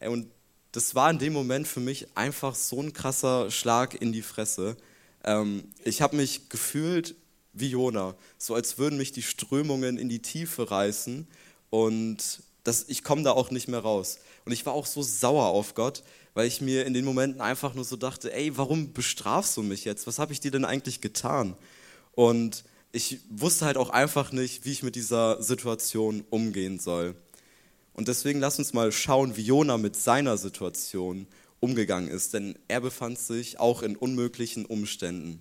Und 0.00 0.28
das 0.72 0.94
war 0.94 1.10
in 1.10 1.18
dem 1.18 1.32
Moment 1.32 1.68
für 1.68 1.80
mich 1.80 2.06
einfach 2.16 2.54
so 2.54 2.80
ein 2.80 2.92
krasser 2.92 3.50
Schlag 3.50 3.94
in 4.00 4.12
die 4.12 4.22
Fresse, 4.22 4.76
ähm, 5.24 5.64
ich 5.84 6.02
habe 6.02 6.16
mich 6.16 6.48
gefühlt 6.48 7.14
wie 7.52 7.68
Jona, 7.68 8.14
so 8.38 8.54
als 8.54 8.78
würden 8.78 8.98
mich 8.98 9.12
die 9.12 9.22
Strömungen 9.22 9.98
in 9.98 10.08
die 10.08 10.22
Tiefe 10.22 10.70
reißen 10.70 11.26
und 11.70 12.42
das, 12.64 12.84
ich 12.88 13.02
komme 13.02 13.22
da 13.22 13.32
auch 13.32 13.50
nicht 13.50 13.68
mehr 13.68 13.80
raus. 13.80 14.18
Und 14.44 14.52
ich 14.52 14.64
war 14.66 14.72
auch 14.72 14.86
so 14.86 15.02
sauer 15.02 15.46
auf 15.46 15.74
Gott, 15.74 16.02
weil 16.34 16.46
ich 16.46 16.60
mir 16.60 16.86
in 16.86 16.94
den 16.94 17.04
Momenten 17.04 17.40
einfach 17.40 17.74
nur 17.74 17.84
so 17.84 17.96
dachte, 17.96 18.32
ey, 18.32 18.56
warum 18.56 18.92
bestrafst 18.92 19.56
du 19.56 19.62
mich 19.62 19.84
jetzt? 19.84 20.06
Was 20.06 20.18
habe 20.18 20.32
ich 20.32 20.40
dir 20.40 20.50
denn 20.50 20.64
eigentlich 20.64 21.00
getan? 21.00 21.56
Und 22.12 22.64
ich 22.92 23.20
wusste 23.30 23.66
halt 23.66 23.76
auch 23.76 23.90
einfach 23.90 24.32
nicht, 24.32 24.64
wie 24.64 24.72
ich 24.72 24.82
mit 24.82 24.96
dieser 24.96 25.42
Situation 25.42 26.24
umgehen 26.30 26.78
soll. 26.78 27.14
Und 27.94 28.08
deswegen 28.08 28.40
lass 28.40 28.58
uns 28.58 28.72
mal 28.72 28.92
schauen, 28.92 29.36
wie 29.36 29.42
Jona 29.42 29.76
mit 29.76 29.96
seiner 29.96 30.36
Situation 30.36 31.26
umgegangen 31.62 32.10
ist, 32.10 32.34
denn 32.34 32.58
er 32.66 32.80
befand 32.80 33.18
sich 33.18 33.60
auch 33.60 33.82
in 33.82 33.96
unmöglichen 33.96 34.66
Umständen. 34.66 35.40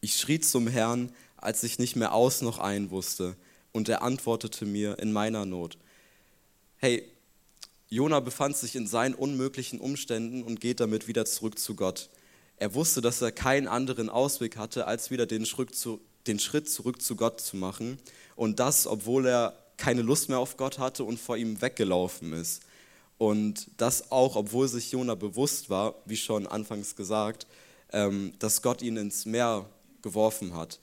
Ich 0.00 0.16
schrie 0.16 0.40
zum 0.40 0.66
Herrn, 0.66 1.12
als 1.36 1.62
ich 1.62 1.78
nicht 1.78 1.96
mehr 1.96 2.14
aus 2.14 2.40
noch 2.40 2.58
ein 2.58 2.90
wusste, 2.90 3.36
und 3.72 3.90
er 3.90 4.00
antwortete 4.00 4.64
mir 4.64 4.98
in 4.98 5.12
meiner 5.12 5.44
Not. 5.44 5.76
Hey, 6.78 7.04
Jona 7.90 8.20
befand 8.20 8.56
sich 8.56 8.74
in 8.74 8.86
seinen 8.86 9.14
unmöglichen 9.14 9.80
Umständen 9.80 10.42
und 10.42 10.62
geht 10.62 10.80
damit 10.80 11.08
wieder 11.08 11.26
zurück 11.26 11.58
zu 11.58 11.74
Gott. 11.74 12.08
Er 12.56 12.72
wusste, 12.72 13.02
dass 13.02 13.20
er 13.20 13.32
keinen 13.32 13.68
anderen 13.68 14.08
Ausweg 14.08 14.56
hatte, 14.56 14.86
als 14.86 15.10
wieder 15.10 15.26
den 15.26 15.44
Schritt, 15.44 15.74
zu, 15.74 16.00
den 16.26 16.38
Schritt 16.38 16.70
zurück 16.70 17.02
zu 17.02 17.16
Gott 17.16 17.40
zu 17.42 17.58
machen. 17.58 17.98
Und 18.34 18.60
das, 18.60 18.86
obwohl 18.86 19.26
er 19.26 19.62
keine 19.76 20.00
Lust 20.00 20.30
mehr 20.30 20.38
auf 20.38 20.56
Gott 20.56 20.78
hatte 20.78 21.04
und 21.04 21.20
vor 21.20 21.36
ihm 21.36 21.60
weggelaufen 21.60 22.32
ist. 22.32 22.62
Und 23.18 23.70
das 23.78 24.10
auch, 24.10 24.36
obwohl 24.36 24.68
sich 24.68 24.92
Jona 24.92 25.14
bewusst 25.14 25.70
war, 25.70 25.94
wie 26.04 26.16
schon 26.16 26.46
anfangs 26.46 26.96
gesagt, 26.96 27.46
ähm, 27.92 28.34
dass 28.38 28.62
Gott 28.62 28.82
ihn 28.82 28.96
ins 28.96 29.24
Meer 29.24 29.66
geworfen 30.02 30.54
hat. 30.54 30.80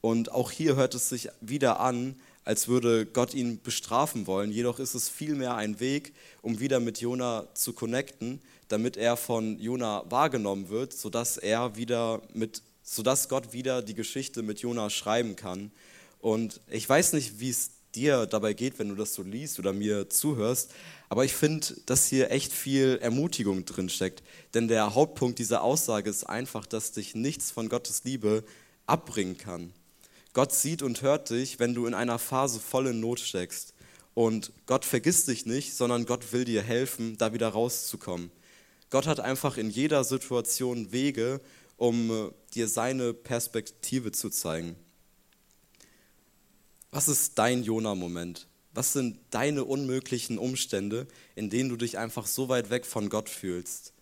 Und 0.00 0.32
auch 0.32 0.50
hier 0.50 0.76
hört 0.76 0.94
es 0.94 1.08
sich 1.08 1.28
wieder 1.40 1.80
an, 1.80 2.16
als 2.44 2.66
würde 2.66 3.04
Gott 3.04 3.34
ihn 3.34 3.60
bestrafen 3.60 4.26
wollen. 4.26 4.50
Jedoch 4.50 4.78
ist 4.78 4.94
es 4.94 5.08
vielmehr 5.08 5.54
ein 5.54 5.80
Weg, 5.80 6.14
um 6.40 6.60
wieder 6.60 6.80
mit 6.80 7.00
Jona 7.00 7.46
zu 7.54 7.74
connecten, 7.74 8.40
damit 8.68 8.96
er 8.96 9.16
von 9.16 9.58
Jona 9.58 10.04
wahrgenommen 10.08 10.68
wird, 10.68 10.92
sodass 10.92 11.36
er 11.36 11.76
wieder 11.76 12.22
mit, 12.32 12.62
sodass 12.82 13.28
Gott 13.28 13.52
wieder 13.52 13.82
die 13.82 13.94
Geschichte 13.94 14.42
mit 14.42 14.60
Jona 14.60 14.88
schreiben 14.88 15.36
kann. 15.36 15.70
Und 16.20 16.60
ich 16.70 16.88
weiß 16.88 17.12
nicht, 17.12 17.38
wie 17.38 17.50
es 17.50 17.70
dir 17.98 18.26
dabei 18.26 18.52
geht, 18.52 18.78
wenn 18.78 18.88
du 18.88 18.94
das 18.94 19.14
so 19.14 19.22
liest 19.22 19.58
oder 19.58 19.72
mir 19.72 20.08
zuhörst, 20.08 20.72
aber 21.08 21.24
ich 21.24 21.34
finde, 21.34 21.66
dass 21.86 22.06
hier 22.06 22.30
echt 22.30 22.52
viel 22.52 22.98
Ermutigung 23.00 23.64
drin 23.64 23.88
steckt. 23.88 24.22
Denn 24.54 24.68
der 24.68 24.94
Hauptpunkt 24.94 25.38
dieser 25.38 25.62
Aussage 25.62 26.08
ist 26.08 26.24
einfach, 26.24 26.66
dass 26.66 26.92
dich 26.92 27.14
nichts 27.14 27.50
von 27.50 27.68
Gottes 27.68 28.04
Liebe 28.04 28.44
abbringen 28.86 29.36
kann. 29.36 29.72
Gott 30.32 30.52
sieht 30.52 30.82
und 30.82 31.02
hört 31.02 31.30
dich, 31.30 31.58
wenn 31.58 31.74
du 31.74 31.86
in 31.86 31.94
einer 31.94 32.18
Phase 32.18 32.60
voll 32.60 32.88
in 32.88 33.00
Not 33.00 33.20
steckst. 33.20 33.74
Und 34.14 34.52
Gott 34.66 34.84
vergisst 34.84 35.28
dich 35.28 35.46
nicht, 35.46 35.74
sondern 35.74 36.06
Gott 36.06 36.32
will 36.32 36.44
dir 36.44 36.62
helfen, 36.62 37.16
da 37.18 37.32
wieder 37.32 37.48
rauszukommen. 37.48 38.30
Gott 38.90 39.06
hat 39.06 39.20
einfach 39.20 39.56
in 39.56 39.70
jeder 39.70 40.04
Situation 40.04 40.92
Wege, 40.92 41.40
um 41.76 42.10
äh, 42.10 42.30
dir 42.54 42.68
seine 42.68 43.14
Perspektive 43.14 44.12
zu 44.12 44.30
zeigen. 44.30 44.76
Was 46.90 47.08
ist 47.08 47.38
dein 47.38 47.62
Jona-Moment? 47.62 48.48
Was 48.72 48.92
sind 48.92 49.18
deine 49.30 49.64
unmöglichen 49.64 50.38
Umstände, 50.38 51.06
in 51.34 51.50
denen 51.50 51.68
du 51.68 51.76
dich 51.76 51.98
einfach 51.98 52.26
so 52.26 52.48
weit 52.48 52.70
weg 52.70 52.86
von 52.86 53.08
Gott 53.08 53.28
fühlst? 53.28 53.92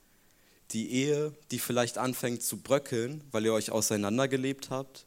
Die 0.72 0.90
Ehe, 0.90 1.32
die 1.50 1.58
vielleicht 1.58 1.98
anfängt 1.98 2.42
zu 2.42 2.58
bröckeln, 2.58 3.24
weil 3.30 3.44
ihr 3.44 3.52
euch 3.52 3.70
auseinandergelebt 3.70 4.70
habt? 4.70 5.06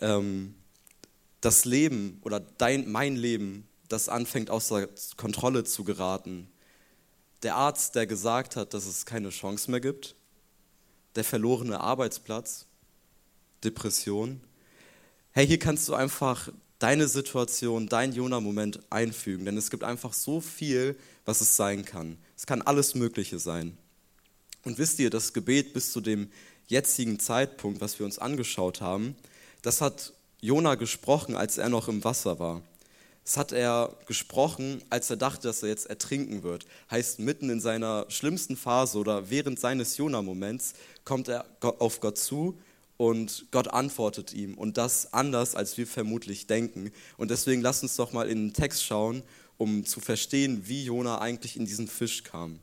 Ähm, 0.00 0.54
das 1.40 1.64
Leben 1.64 2.20
oder 2.22 2.40
dein, 2.40 2.90
mein 2.90 3.16
Leben, 3.16 3.66
das 3.88 4.08
anfängt 4.08 4.50
außer 4.50 4.88
Kontrolle 5.16 5.64
zu 5.64 5.84
geraten? 5.84 6.48
Der 7.42 7.56
Arzt, 7.56 7.94
der 7.94 8.06
gesagt 8.06 8.56
hat, 8.56 8.74
dass 8.74 8.86
es 8.86 9.06
keine 9.06 9.30
Chance 9.30 9.70
mehr 9.70 9.80
gibt? 9.80 10.14
Der 11.16 11.24
verlorene 11.24 11.80
Arbeitsplatz? 11.80 12.66
Depression? 13.64 14.40
Hey, 15.32 15.46
hier 15.46 15.60
kannst 15.60 15.88
du 15.88 15.94
einfach 15.94 16.48
deine 16.80 17.06
Situation, 17.06 17.86
dein 17.86 18.12
Jona-Moment 18.12 18.80
einfügen, 18.90 19.44
denn 19.44 19.56
es 19.56 19.70
gibt 19.70 19.84
einfach 19.84 20.12
so 20.12 20.40
viel, 20.40 20.98
was 21.24 21.40
es 21.40 21.54
sein 21.54 21.84
kann. 21.84 22.18
Es 22.36 22.46
kann 22.46 22.62
alles 22.62 22.96
Mögliche 22.96 23.38
sein. 23.38 23.78
Und 24.64 24.78
wisst 24.78 24.98
ihr, 24.98 25.08
das 25.08 25.32
Gebet 25.32 25.72
bis 25.72 25.92
zu 25.92 26.00
dem 26.00 26.32
jetzigen 26.66 27.20
Zeitpunkt, 27.20 27.80
was 27.80 28.00
wir 28.00 28.06
uns 28.06 28.18
angeschaut 28.18 28.80
haben, 28.80 29.14
das 29.62 29.80
hat 29.80 30.14
Jona 30.40 30.74
gesprochen, 30.74 31.36
als 31.36 31.58
er 31.58 31.68
noch 31.68 31.86
im 31.86 32.02
Wasser 32.02 32.40
war. 32.40 32.62
Das 33.22 33.36
hat 33.36 33.52
er 33.52 33.96
gesprochen, 34.06 34.82
als 34.90 35.10
er 35.10 35.16
dachte, 35.16 35.46
dass 35.46 35.62
er 35.62 35.68
jetzt 35.68 35.86
ertrinken 35.86 36.42
wird. 36.42 36.66
Heißt, 36.90 37.20
mitten 37.20 37.50
in 37.50 37.60
seiner 37.60 38.06
schlimmsten 38.08 38.56
Phase 38.56 38.98
oder 38.98 39.30
während 39.30 39.60
seines 39.60 39.96
Jona-Moments 39.96 40.72
kommt 41.04 41.28
er 41.28 41.46
auf 41.60 42.00
Gott 42.00 42.18
zu 42.18 42.58
und 43.00 43.46
Gott 43.50 43.68
antwortet 43.68 44.34
ihm 44.34 44.58
und 44.58 44.76
das 44.76 45.14
anders, 45.14 45.54
als 45.54 45.78
wir 45.78 45.86
vermutlich 45.86 46.46
denken. 46.46 46.92
Und 47.16 47.30
deswegen 47.30 47.62
lass 47.62 47.82
uns 47.82 47.96
doch 47.96 48.12
mal 48.12 48.28
in 48.28 48.48
den 48.48 48.52
Text 48.52 48.84
schauen, 48.84 49.22
um 49.56 49.86
zu 49.86 50.00
verstehen, 50.00 50.68
wie 50.68 50.84
Jona 50.84 51.18
eigentlich 51.18 51.56
in 51.56 51.64
diesen 51.64 51.88
Fisch 51.88 52.24
kam. 52.24 52.58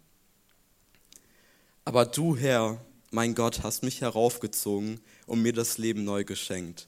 Aber 1.85 2.05
du, 2.05 2.37
Herr, 2.37 2.79
mein 3.09 3.33
Gott, 3.33 3.63
hast 3.63 3.81
mich 3.81 4.01
heraufgezogen 4.01 4.99
und 5.25 5.41
mir 5.41 5.53
das 5.53 5.79
Leben 5.79 6.03
neu 6.03 6.23
geschenkt. 6.23 6.87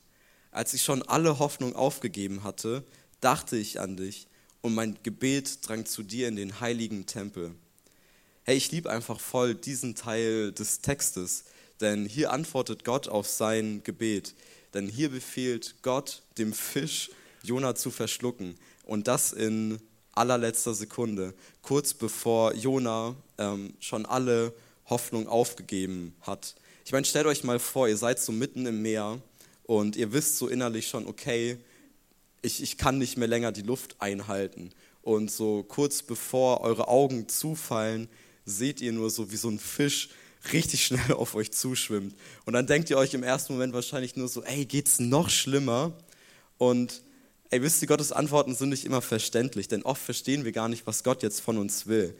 Als 0.51 0.75
ich 0.75 0.83
schon 0.83 1.01
alle 1.01 1.39
Hoffnung 1.39 1.75
aufgegeben 1.75 2.43
hatte, 2.43 2.83
dachte 3.19 3.57
ich 3.57 3.79
an 3.79 3.97
dich 3.97 4.27
und 4.61 4.75
mein 4.75 4.95
Gebet 5.01 5.67
drang 5.67 5.87
zu 5.87 6.03
dir 6.03 6.27
in 6.27 6.35
den 6.35 6.59
heiligen 6.59 7.07
Tempel. 7.07 7.55
Hey, 8.43 8.57
ich 8.57 8.71
liebe 8.71 8.91
einfach 8.91 9.19
voll 9.19 9.55
diesen 9.55 9.95
Teil 9.95 10.51
des 10.51 10.81
Textes, 10.81 11.45
denn 11.81 12.05
hier 12.05 12.31
antwortet 12.31 12.83
Gott 12.83 13.07
auf 13.07 13.27
sein 13.27 13.81
Gebet. 13.83 14.35
Denn 14.73 14.87
hier 14.87 15.09
befiehlt 15.09 15.75
Gott 15.81 16.21
dem 16.37 16.53
Fisch, 16.53 17.09
Jona 17.43 17.75
zu 17.75 17.91
verschlucken. 17.91 18.55
Und 18.85 19.07
das 19.07 19.31
in 19.31 19.79
allerletzter 20.13 20.73
Sekunde, 20.73 21.33
kurz 21.61 21.93
bevor 21.93 22.53
Jona 22.53 23.15
ähm, 23.37 23.73
schon 23.79 24.05
alle 24.05 24.53
Hoffnung 24.87 25.27
aufgegeben 25.27 26.15
hat. 26.21 26.55
Ich 26.85 26.91
meine, 26.91 27.05
stellt 27.05 27.27
euch 27.27 27.43
mal 27.43 27.59
vor, 27.59 27.87
ihr 27.87 27.97
seid 27.97 28.19
so 28.19 28.31
mitten 28.31 28.65
im 28.65 28.81
Meer 28.81 29.21
und 29.63 29.95
ihr 29.95 30.11
wisst 30.11 30.37
so 30.37 30.47
innerlich 30.47 30.87
schon, 30.87 31.07
okay, 31.07 31.57
ich, 32.41 32.63
ich 32.63 32.77
kann 32.77 32.97
nicht 32.97 33.17
mehr 33.17 33.27
länger 33.27 33.51
die 33.51 33.61
Luft 33.61 33.95
einhalten. 33.99 34.71
Und 35.01 35.31
so 35.31 35.63
kurz 35.63 36.01
bevor 36.01 36.61
eure 36.61 36.87
Augen 36.87 37.29
zufallen, 37.29 38.09
seht 38.45 38.81
ihr 38.81 38.91
nur 38.91 39.09
so, 39.09 39.31
wie 39.31 39.37
so 39.37 39.49
ein 39.49 39.59
Fisch 39.59 40.09
richtig 40.53 40.85
schnell 40.85 41.13
auf 41.13 41.35
euch 41.35 41.51
zuschwimmt. 41.51 42.15
Und 42.45 42.53
dann 42.53 42.67
denkt 42.67 42.89
ihr 42.89 42.97
euch 42.97 43.13
im 43.13 43.23
ersten 43.23 43.53
Moment 43.53 43.73
wahrscheinlich 43.73 44.15
nur 44.15 44.27
so, 44.27 44.43
ey, 44.43 44.65
geht's 44.65 44.99
noch 44.99 45.29
schlimmer? 45.29 45.93
Und 46.57 47.01
ey, 47.49 47.61
wisst 47.61 47.81
ihr, 47.81 47.87
Gottes 47.87 48.11
Antworten 48.11 48.55
sind 48.55 48.69
nicht 48.69 48.85
immer 48.85 49.01
verständlich, 49.01 49.67
denn 49.67 49.83
oft 49.83 50.01
verstehen 50.01 50.45
wir 50.45 50.51
gar 50.51 50.69
nicht, 50.69 50.85
was 50.87 51.03
Gott 51.03 51.23
jetzt 51.23 51.41
von 51.41 51.57
uns 51.57 51.87
will. 51.87 52.15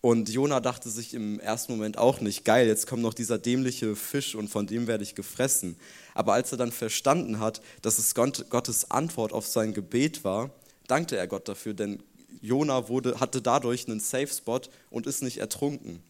Und 0.00 0.28
Jona 0.28 0.60
dachte 0.60 0.88
sich 0.88 1.14
im 1.14 1.40
ersten 1.40 1.72
Moment 1.72 1.98
auch 1.98 2.20
nicht, 2.20 2.44
geil, 2.44 2.68
jetzt 2.68 2.86
kommt 2.86 3.02
noch 3.02 3.14
dieser 3.14 3.38
dämliche 3.38 3.96
Fisch 3.96 4.34
und 4.36 4.48
von 4.48 4.66
dem 4.66 4.86
werde 4.86 5.02
ich 5.02 5.14
gefressen. 5.14 5.76
Aber 6.14 6.34
als 6.34 6.52
er 6.52 6.58
dann 6.58 6.70
verstanden 6.70 7.40
hat, 7.40 7.60
dass 7.82 7.98
es 7.98 8.14
Gottes 8.14 8.90
Antwort 8.90 9.32
auf 9.32 9.46
sein 9.46 9.72
Gebet 9.72 10.22
war, 10.22 10.50
dankte 10.86 11.16
er 11.16 11.26
Gott 11.26 11.48
dafür, 11.48 11.74
denn 11.74 12.02
Jona 12.40 12.88
wurde, 12.88 13.18
hatte 13.18 13.42
dadurch 13.42 13.88
einen 13.88 13.98
Safe 13.98 14.28
Spot 14.28 14.60
und 14.90 15.06
ist 15.06 15.22
nicht 15.22 15.38
ertrunken. 15.38 16.02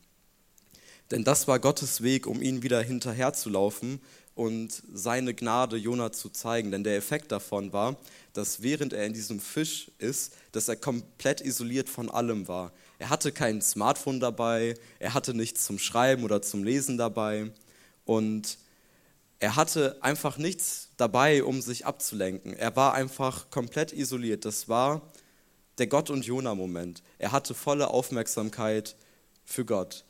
Denn 1.10 1.24
das 1.24 1.46
war 1.46 1.58
Gottes 1.58 2.02
Weg, 2.02 2.26
um 2.26 2.42
ihn 2.42 2.62
wieder 2.62 2.82
hinterherzulaufen 2.82 4.00
und 4.34 4.82
seine 4.92 5.34
Gnade 5.34 5.76
Jona 5.76 6.12
zu 6.12 6.28
zeigen. 6.28 6.70
Denn 6.70 6.84
der 6.84 6.96
Effekt 6.96 7.32
davon 7.32 7.72
war, 7.72 7.96
dass 8.32 8.62
während 8.62 8.92
er 8.92 9.06
in 9.06 9.14
diesem 9.14 9.40
Fisch 9.40 9.90
ist, 9.98 10.34
dass 10.52 10.68
er 10.68 10.76
komplett 10.76 11.40
isoliert 11.40 11.88
von 11.88 12.10
allem 12.10 12.48
war. 12.48 12.72
Er 12.98 13.10
hatte 13.10 13.32
kein 13.32 13.62
Smartphone 13.62 14.20
dabei, 14.20 14.74
er 14.98 15.14
hatte 15.14 15.32
nichts 15.32 15.64
zum 15.64 15.78
Schreiben 15.78 16.24
oder 16.24 16.42
zum 16.42 16.64
Lesen 16.64 16.98
dabei 16.98 17.50
und 18.04 18.58
er 19.38 19.56
hatte 19.56 19.98
einfach 20.00 20.38
nichts 20.38 20.88
dabei, 20.96 21.44
um 21.44 21.60
sich 21.60 21.84
abzulenken. 21.86 22.54
Er 22.54 22.74
war 22.74 22.94
einfach 22.94 23.50
komplett 23.50 23.92
isoliert. 23.92 24.44
Das 24.44 24.68
war 24.68 25.02
der 25.78 25.86
Gott- 25.86 26.10
und 26.10 26.24
Jona-Moment. 26.24 27.02
Er 27.18 27.32
hatte 27.32 27.54
volle 27.54 27.88
Aufmerksamkeit 27.88 28.96
für 29.44 29.64
Gott. 29.64 30.04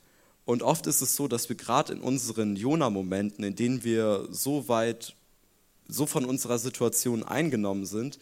Und 0.47 0.63
oft 0.63 0.87
ist 0.87 1.01
es 1.01 1.17
so, 1.17 1.27
dass 1.27 1.49
wir 1.49 1.57
gerade 1.57 1.91
in 1.91 1.99
unseren 1.99 2.55
Jona-Momenten, 2.55 3.43
in 3.43 3.57
denen 3.57 3.83
wir 3.83 4.29
so 4.31 4.69
weit, 4.69 5.13
so 5.89 6.05
von 6.05 6.23
unserer 6.23 6.57
Situation 6.57 7.21
eingenommen 7.21 7.85
sind, 7.85 8.17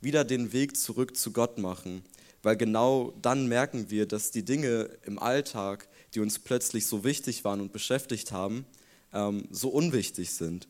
wieder 0.00 0.24
den 0.24 0.52
Weg 0.52 0.76
zurück 0.76 1.16
zu 1.16 1.32
Gott 1.32 1.58
machen. 1.58 2.02
Weil 2.42 2.56
genau 2.56 3.14
dann 3.22 3.46
merken 3.46 3.90
wir, 3.90 4.06
dass 4.06 4.32
die 4.32 4.44
Dinge 4.44 4.90
im 5.04 5.20
Alltag, 5.20 5.86
die 6.14 6.18
uns 6.18 6.40
plötzlich 6.40 6.84
so 6.84 7.04
wichtig 7.04 7.44
waren 7.44 7.60
und 7.60 7.72
beschäftigt 7.72 8.32
haben, 8.32 8.66
ähm, 9.12 9.46
so 9.52 9.68
unwichtig 9.68 10.32
sind. 10.32 10.66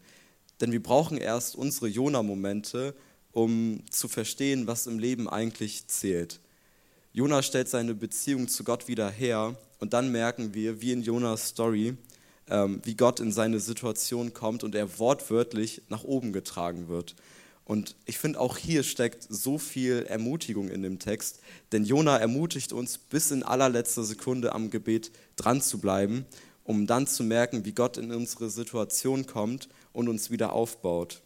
Denn 0.61 0.73
wir 0.73 0.83
brauchen 0.83 1.17
erst 1.17 1.57
unsere 1.57 1.89
Jona-Momente, 1.89 2.95
um 3.33 3.81
zu 3.91 4.09
verstehen, 4.09 4.67
was 4.67 4.87
im 4.87 4.99
Leben 4.99 5.27
eigentlich 5.27 5.87
zählt. 5.87 6.39
Jona 7.15 7.41
stellt 7.43 7.71
seine 7.71 7.95
Beziehung 7.95 8.47
zu 8.47 8.63
Gott 8.63 8.89
wieder 8.89 9.09
her 9.09 9.57
und 9.79 9.93
dann 9.93 10.11
merken 10.13 10.55
wir, 10.55 10.81
wie 10.81 10.93
in 10.93 11.03
Jonas 11.03 11.49
Story, 11.49 11.97
ähm, 12.49 12.81
wie 12.85 12.95
Gott 12.95 13.21
in 13.21 13.33
seine 13.33 13.61
Situation 13.61 14.33
kommt 14.33 14.65
und 14.65 14.75
er 14.75 14.99
wortwörtlich 14.99 15.83
nach 15.89 16.05
oben 16.05 16.33
getragen 16.33 16.89
wird. 16.89 17.15
Und 17.65 17.97
ich 18.07 18.19
finde, 18.19 18.41
auch 18.41 18.57
hier 18.57 18.83
steckt 18.83 19.27
so 19.29 19.59
viel 19.59 20.07
Ermutigung 20.09 20.71
in 20.71 20.83
dem 20.83 20.99
Text, 20.99 21.41
denn 21.71 21.85
Jona 21.85 22.17
ermutigt 22.17 22.73
uns, 22.73 22.97
bis 22.97 23.31
in 23.31 23.43
allerletzter 23.43 24.05
Sekunde 24.05 24.55
am 24.55 24.71
Gebet 24.71 25.13
dran 25.37 25.61
zu 25.61 25.79
bleiben, 25.79 26.25
um 26.65 26.87
dann 26.87 27.07
zu 27.07 27.23
merken, 27.23 27.67
wie 27.67 27.73
Gott 27.73 27.99
in 27.99 28.11
unsere 28.11 28.49
Situation 28.49 29.27
kommt 29.27 29.69
und 29.93 30.09
uns 30.09 30.31
wieder 30.31 30.55
aufbaut. 30.55 31.21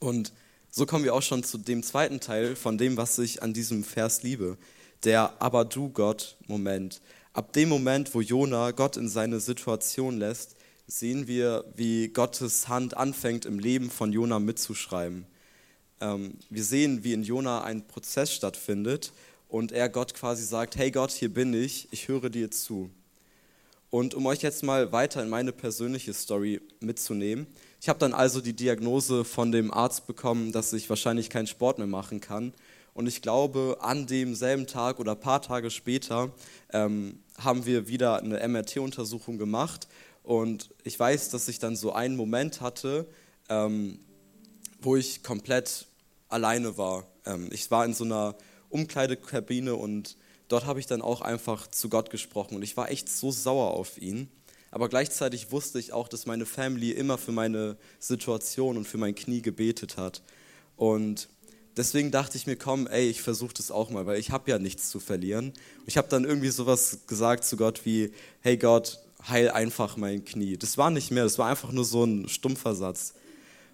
Und 0.00 0.32
so 0.70 0.86
kommen 0.86 1.04
wir 1.04 1.14
auch 1.14 1.22
schon 1.22 1.44
zu 1.44 1.56
dem 1.56 1.84
zweiten 1.84 2.18
Teil 2.18 2.56
von 2.56 2.76
dem, 2.76 2.96
was 2.96 3.18
ich 3.18 3.42
an 3.42 3.54
diesem 3.54 3.84
Vers 3.84 4.24
liebe, 4.24 4.58
der 5.04 5.40
Aber 5.40 5.64
du 5.64 5.88
Gott 5.88 6.36
Moment. 6.48 7.00
Ab 7.32 7.52
dem 7.52 7.68
Moment, 7.68 8.14
wo 8.14 8.20
Jona 8.20 8.70
Gott 8.70 8.96
in 8.96 9.08
seine 9.08 9.40
Situation 9.40 10.18
lässt, 10.18 10.56
sehen 10.86 11.26
wir, 11.26 11.64
wie 11.76 12.08
Gottes 12.08 12.68
Hand 12.68 12.96
anfängt, 12.96 13.44
im 13.44 13.58
Leben 13.58 13.90
von 13.90 14.12
Jona 14.12 14.38
mitzuschreiben. 14.38 15.26
Ähm, 16.00 16.34
wir 16.48 16.64
sehen, 16.64 17.04
wie 17.04 17.12
in 17.12 17.22
Jona 17.22 17.62
ein 17.62 17.86
Prozess 17.86 18.32
stattfindet 18.32 19.12
und 19.48 19.72
er 19.72 19.88
Gott 19.88 20.14
quasi 20.14 20.44
sagt, 20.44 20.76
hey 20.76 20.90
Gott, 20.90 21.10
hier 21.10 21.32
bin 21.32 21.52
ich, 21.54 21.88
ich 21.90 22.08
höre 22.08 22.30
dir 22.30 22.50
zu. 22.50 22.90
Und 23.90 24.14
um 24.14 24.26
euch 24.26 24.42
jetzt 24.42 24.62
mal 24.62 24.92
weiter 24.92 25.22
in 25.22 25.30
meine 25.30 25.52
persönliche 25.52 26.12
Story 26.12 26.60
mitzunehmen, 26.80 27.46
Ich 27.80 27.88
habe 27.88 28.00
dann 28.00 28.12
also 28.12 28.40
die 28.40 28.54
Diagnose 28.54 29.24
von 29.24 29.52
dem 29.52 29.72
Arzt 29.72 30.08
bekommen, 30.08 30.50
dass 30.50 30.72
ich 30.72 30.90
wahrscheinlich 30.90 31.30
keinen 31.30 31.46
Sport 31.46 31.78
mehr 31.78 31.86
machen 31.86 32.20
kann. 32.20 32.52
Und 32.98 33.06
ich 33.06 33.22
glaube, 33.22 33.76
an 33.78 34.08
demselben 34.08 34.66
Tag 34.66 34.98
oder 34.98 35.12
ein 35.12 35.20
paar 35.20 35.40
Tage 35.40 35.70
später 35.70 36.32
ähm, 36.72 37.20
haben 37.38 37.64
wir 37.64 37.86
wieder 37.86 38.20
eine 38.20 38.40
MRT-Untersuchung 38.48 39.38
gemacht. 39.38 39.86
Und 40.24 40.70
ich 40.82 40.98
weiß, 40.98 41.30
dass 41.30 41.46
ich 41.46 41.60
dann 41.60 41.76
so 41.76 41.92
einen 41.92 42.16
Moment 42.16 42.60
hatte, 42.60 43.06
ähm, 43.48 44.00
wo 44.82 44.96
ich 44.96 45.22
komplett 45.22 45.86
alleine 46.28 46.76
war. 46.76 47.06
Ähm, 47.24 47.48
ich 47.52 47.70
war 47.70 47.84
in 47.84 47.94
so 47.94 48.02
einer 48.02 48.34
Umkleidekabine 48.68 49.76
und 49.76 50.16
dort 50.48 50.66
habe 50.66 50.80
ich 50.80 50.86
dann 50.86 51.00
auch 51.00 51.20
einfach 51.20 51.68
zu 51.68 51.88
Gott 51.88 52.10
gesprochen. 52.10 52.56
Und 52.56 52.62
ich 52.62 52.76
war 52.76 52.90
echt 52.90 53.08
so 53.08 53.30
sauer 53.30 53.74
auf 53.74 54.02
ihn. 54.02 54.28
Aber 54.72 54.88
gleichzeitig 54.88 55.52
wusste 55.52 55.78
ich 55.78 55.92
auch, 55.92 56.08
dass 56.08 56.26
meine 56.26 56.46
Family 56.46 56.90
immer 56.90 57.16
für 57.16 57.30
meine 57.30 57.76
Situation 58.00 58.76
und 58.76 58.88
für 58.88 58.98
mein 58.98 59.14
Knie 59.14 59.40
gebetet 59.40 59.96
hat. 59.98 60.20
Und 60.76 61.28
deswegen 61.78 62.10
dachte 62.10 62.36
ich 62.36 62.46
mir, 62.46 62.56
komm, 62.56 62.86
ey, 62.88 63.08
ich 63.08 63.22
versuche 63.22 63.54
das 63.54 63.70
auch 63.70 63.88
mal, 63.88 64.04
weil 64.04 64.18
ich 64.18 64.30
habe 64.30 64.50
ja 64.50 64.58
nichts 64.58 64.90
zu 64.90 65.00
verlieren. 65.00 65.52
Ich 65.86 65.96
habe 65.96 66.08
dann 66.08 66.24
irgendwie 66.24 66.48
sowas 66.48 66.98
gesagt 67.06 67.44
zu 67.44 67.56
Gott 67.56 67.86
wie, 67.86 68.12
hey 68.40 68.56
Gott, 68.56 68.98
heil 69.26 69.50
einfach 69.50 69.96
mein 69.96 70.24
Knie. 70.24 70.56
Das 70.56 70.76
war 70.76 70.90
nicht 70.90 71.10
mehr, 71.10 71.24
das 71.24 71.38
war 71.38 71.48
einfach 71.48 71.72
nur 71.72 71.84
so 71.84 72.04
ein 72.04 72.28
stumpfer 72.28 72.74
Satz. 72.74 73.14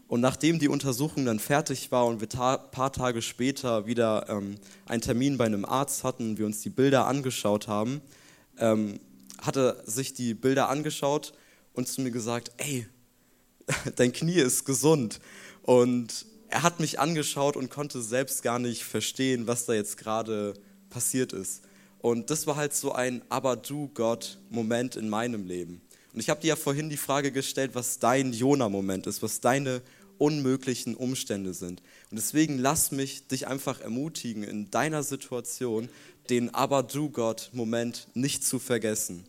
Und 0.06 0.20
nachdem 0.20 0.58
die 0.58 0.68
Untersuchung 0.68 1.24
dann 1.24 1.38
fertig 1.38 1.90
war 1.90 2.06
und 2.06 2.20
wir 2.20 2.28
ein 2.28 2.70
paar 2.70 2.92
Tage 2.92 3.22
später 3.22 3.86
wieder 3.86 4.26
ähm, 4.28 4.56
einen 4.86 5.00
Termin 5.00 5.38
bei 5.38 5.46
einem 5.46 5.64
Arzt 5.64 6.04
hatten, 6.04 6.36
wir 6.36 6.46
uns 6.46 6.60
die 6.60 6.70
Bilder 6.70 7.06
angeschaut 7.06 7.68
haben, 7.68 8.02
ähm, 8.58 9.00
hat 9.40 9.56
er 9.56 9.82
sich 9.86 10.12
die 10.12 10.34
Bilder 10.34 10.68
angeschaut 10.68 11.32
und 11.72 11.88
zu 11.88 12.02
mir 12.02 12.10
gesagt, 12.10 12.52
ey, 12.58 12.86
dein 13.96 14.12
Knie 14.12 14.36
ist 14.40 14.66
gesund. 14.66 15.20
Und 15.62 16.26
er 16.48 16.62
hat 16.62 16.80
mich 16.80 17.00
angeschaut 17.00 17.56
und 17.56 17.70
konnte 17.70 18.02
selbst 18.02 18.42
gar 18.42 18.58
nicht 18.58 18.84
verstehen, 18.84 19.46
was 19.46 19.66
da 19.66 19.74
jetzt 19.74 19.96
gerade 19.96 20.54
passiert 20.90 21.32
ist. 21.32 21.62
Und 21.98 22.30
das 22.30 22.46
war 22.46 22.56
halt 22.56 22.74
so 22.74 22.92
ein 22.92 23.22
Aber 23.28 23.56
du 23.56 23.88
Gott 23.94 24.38
Moment 24.50 24.96
in 24.96 25.08
meinem 25.08 25.46
Leben. 25.46 25.80
Und 26.12 26.20
ich 26.20 26.30
habe 26.30 26.40
dir 26.40 26.48
ja 26.48 26.56
vorhin 26.56 26.90
die 26.90 26.96
Frage 26.96 27.32
gestellt, 27.32 27.72
was 27.74 27.98
dein 27.98 28.32
Jona-Moment 28.32 29.06
ist, 29.06 29.22
was 29.22 29.40
deine 29.40 29.82
unmöglichen 30.18 30.94
Umstände 30.94 31.54
sind. 31.54 31.82
Und 32.10 32.16
deswegen 32.16 32.58
lass 32.58 32.92
mich 32.92 33.26
dich 33.26 33.48
einfach 33.48 33.80
ermutigen, 33.80 34.44
in 34.44 34.70
deiner 34.70 35.02
Situation 35.02 35.88
den 36.30 36.54
Aber 36.54 36.82
du 36.82 37.10
Gott 37.10 37.50
Moment 37.52 38.08
nicht 38.14 38.44
zu 38.44 38.58
vergessen. 38.58 39.24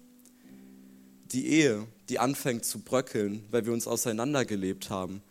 Die 1.32 1.48
Ehe, 1.48 1.88
die 2.10 2.20
anfängt 2.20 2.66
zu 2.66 2.80
bröckeln, 2.80 3.44
weil 3.52 3.66
wir 3.66 3.74
uns 3.74 3.88
auseinandergelebt 3.88 4.90
haben. 4.90 5.22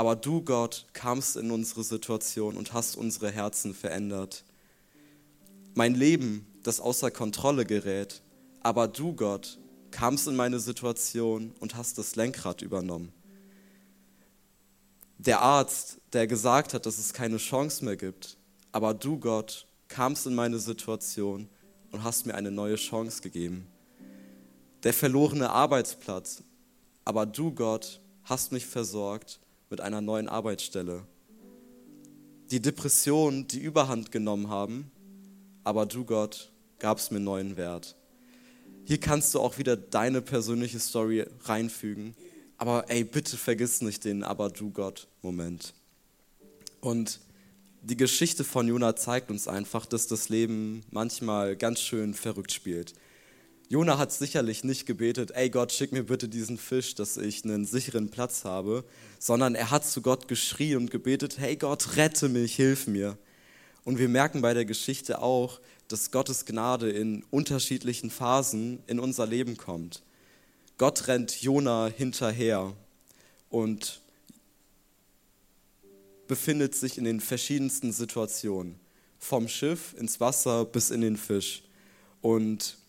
Aber 0.00 0.16
du, 0.16 0.40
Gott, 0.40 0.86
kamst 0.94 1.36
in 1.36 1.50
unsere 1.50 1.84
Situation 1.84 2.56
und 2.56 2.72
hast 2.72 2.96
unsere 2.96 3.30
Herzen 3.30 3.74
verändert. 3.74 4.44
Mein 5.74 5.94
Leben, 5.94 6.46
das 6.62 6.80
außer 6.80 7.10
Kontrolle 7.10 7.66
gerät, 7.66 8.22
aber 8.62 8.88
du, 8.88 9.14
Gott, 9.14 9.58
kamst 9.90 10.26
in 10.26 10.36
meine 10.36 10.58
Situation 10.58 11.52
und 11.60 11.76
hast 11.76 11.98
das 11.98 12.16
Lenkrad 12.16 12.62
übernommen. 12.62 13.12
Der 15.18 15.42
Arzt, 15.42 16.00
der 16.14 16.26
gesagt 16.26 16.72
hat, 16.72 16.86
dass 16.86 16.96
es 16.96 17.12
keine 17.12 17.36
Chance 17.36 17.84
mehr 17.84 17.98
gibt, 17.98 18.38
aber 18.72 18.94
du, 18.94 19.18
Gott, 19.18 19.66
kamst 19.88 20.26
in 20.26 20.34
meine 20.34 20.60
Situation 20.60 21.46
und 21.92 22.04
hast 22.04 22.24
mir 22.24 22.36
eine 22.36 22.50
neue 22.50 22.76
Chance 22.76 23.20
gegeben. 23.20 23.66
Der 24.82 24.94
verlorene 24.94 25.50
Arbeitsplatz, 25.50 26.42
aber 27.04 27.26
du, 27.26 27.52
Gott, 27.52 28.00
hast 28.24 28.50
mich 28.50 28.64
versorgt 28.64 29.40
mit 29.70 29.80
einer 29.80 30.00
neuen 30.00 30.28
Arbeitsstelle. 30.28 31.06
Die 32.50 32.60
Depressionen, 32.60 33.46
die 33.46 33.60
überhand 33.60 34.10
genommen 34.10 34.48
haben, 34.48 34.90
aber 35.62 35.86
du, 35.86 36.04
Gott, 36.04 36.50
gabst 36.80 37.12
mir 37.12 37.20
neuen 37.20 37.56
Wert. 37.56 37.96
Hier 38.84 38.98
kannst 38.98 39.34
du 39.34 39.40
auch 39.40 39.58
wieder 39.58 39.76
deine 39.76 40.20
persönliche 40.20 40.80
Story 40.80 41.24
reinfügen. 41.44 42.16
Aber 42.58 42.90
ey, 42.90 43.04
bitte 43.04 43.36
vergiss 43.36 43.80
nicht 43.82 44.04
den 44.04 44.24
Aber 44.24 44.50
du 44.50 44.70
Gott-Moment. 44.70 45.72
Und 46.80 47.20
die 47.82 47.96
Geschichte 47.96 48.42
von 48.42 48.66
Jona 48.66 48.96
zeigt 48.96 49.30
uns 49.30 49.46
einfach, 49.46 49.86
dass 49.86 50.08
das 50.08 50.28
Leben 50.28 50.82
manchmal 50.90 51.56
ganz 51.56 51.80
schön 51.80 52.14
verrückt 52.14 52.52
spielt. 52.52 52.94
Jona 53.72 53.98
hat 53.98 54.10
sicherlich 54.10 54.64
nicht 54.64 54.84
gebetet, 54.84 55.30
ey 55.30 55.48
Gott, 55.48 55.72
schick 55.72 55.92
mir 55.92 56.02
bitte 56.02 56.28
diesen 56.28 56.58
Fisch, 56.58 56.96
dass 56.96 57.16
ich 57.16 57.44
einen 57.44 57.64
sicheren 57.64 58.10
Platz 58.10 58.44
habe, 58.44 58.82
sondern 59.20 59.54
er 59.54 59.70
hat 59.70 59.86
zu 59.86 60.02
Gott 60.02 60.26
geschrien 60.26 60.76
und 60.78 60.90
gebetet, 60.90 61.38
hey 61.38 61.54
Gott, 61.54 61.94
rette 61.94 62.28
mich, 62.28 62.56
hilf 62.56 62.88
mir. 62.88 63.16
Und 63.84 64.00
wir 64.00 64.08
merken 64.08 64.42
bei 64.42 64.54
der 64.54 64.64
Geschichte 64.64 65.22
auch, 65.22 65.60
dass 65.86 66.10
Gottes 66.10 66.46
Gnade 66.46 66.90
in 66.90 67.22
unterschiedlichen 67.30 68.10
Phasen 68.10 68.82
in 68.88 68.98
unser 68.98 69.24
Leben 69.24 69.56
kommt. 69.56 70.02
Gott 70.76 71.06
rennt 71.06 71.40
Jona 71.40 71.92
hinterher 71.96 72.74
und 73.50 74.00
befindet 76.26 76.74
sich 76.74 76.98
in 76.98 77.04
den 77.04 77.20
verschiedensten 77.20 77.92
Situationen, 77.92 78.80
vom 79.20 79.46
Schiff 79.46 79.94
ins 79.96 80.18
Wasser 80.18 80.64
bis 80.64 80.90
in 80.90 81.02
den 81.02 81.16
Fisch. 81.16 81.62
Und 82.20 82.79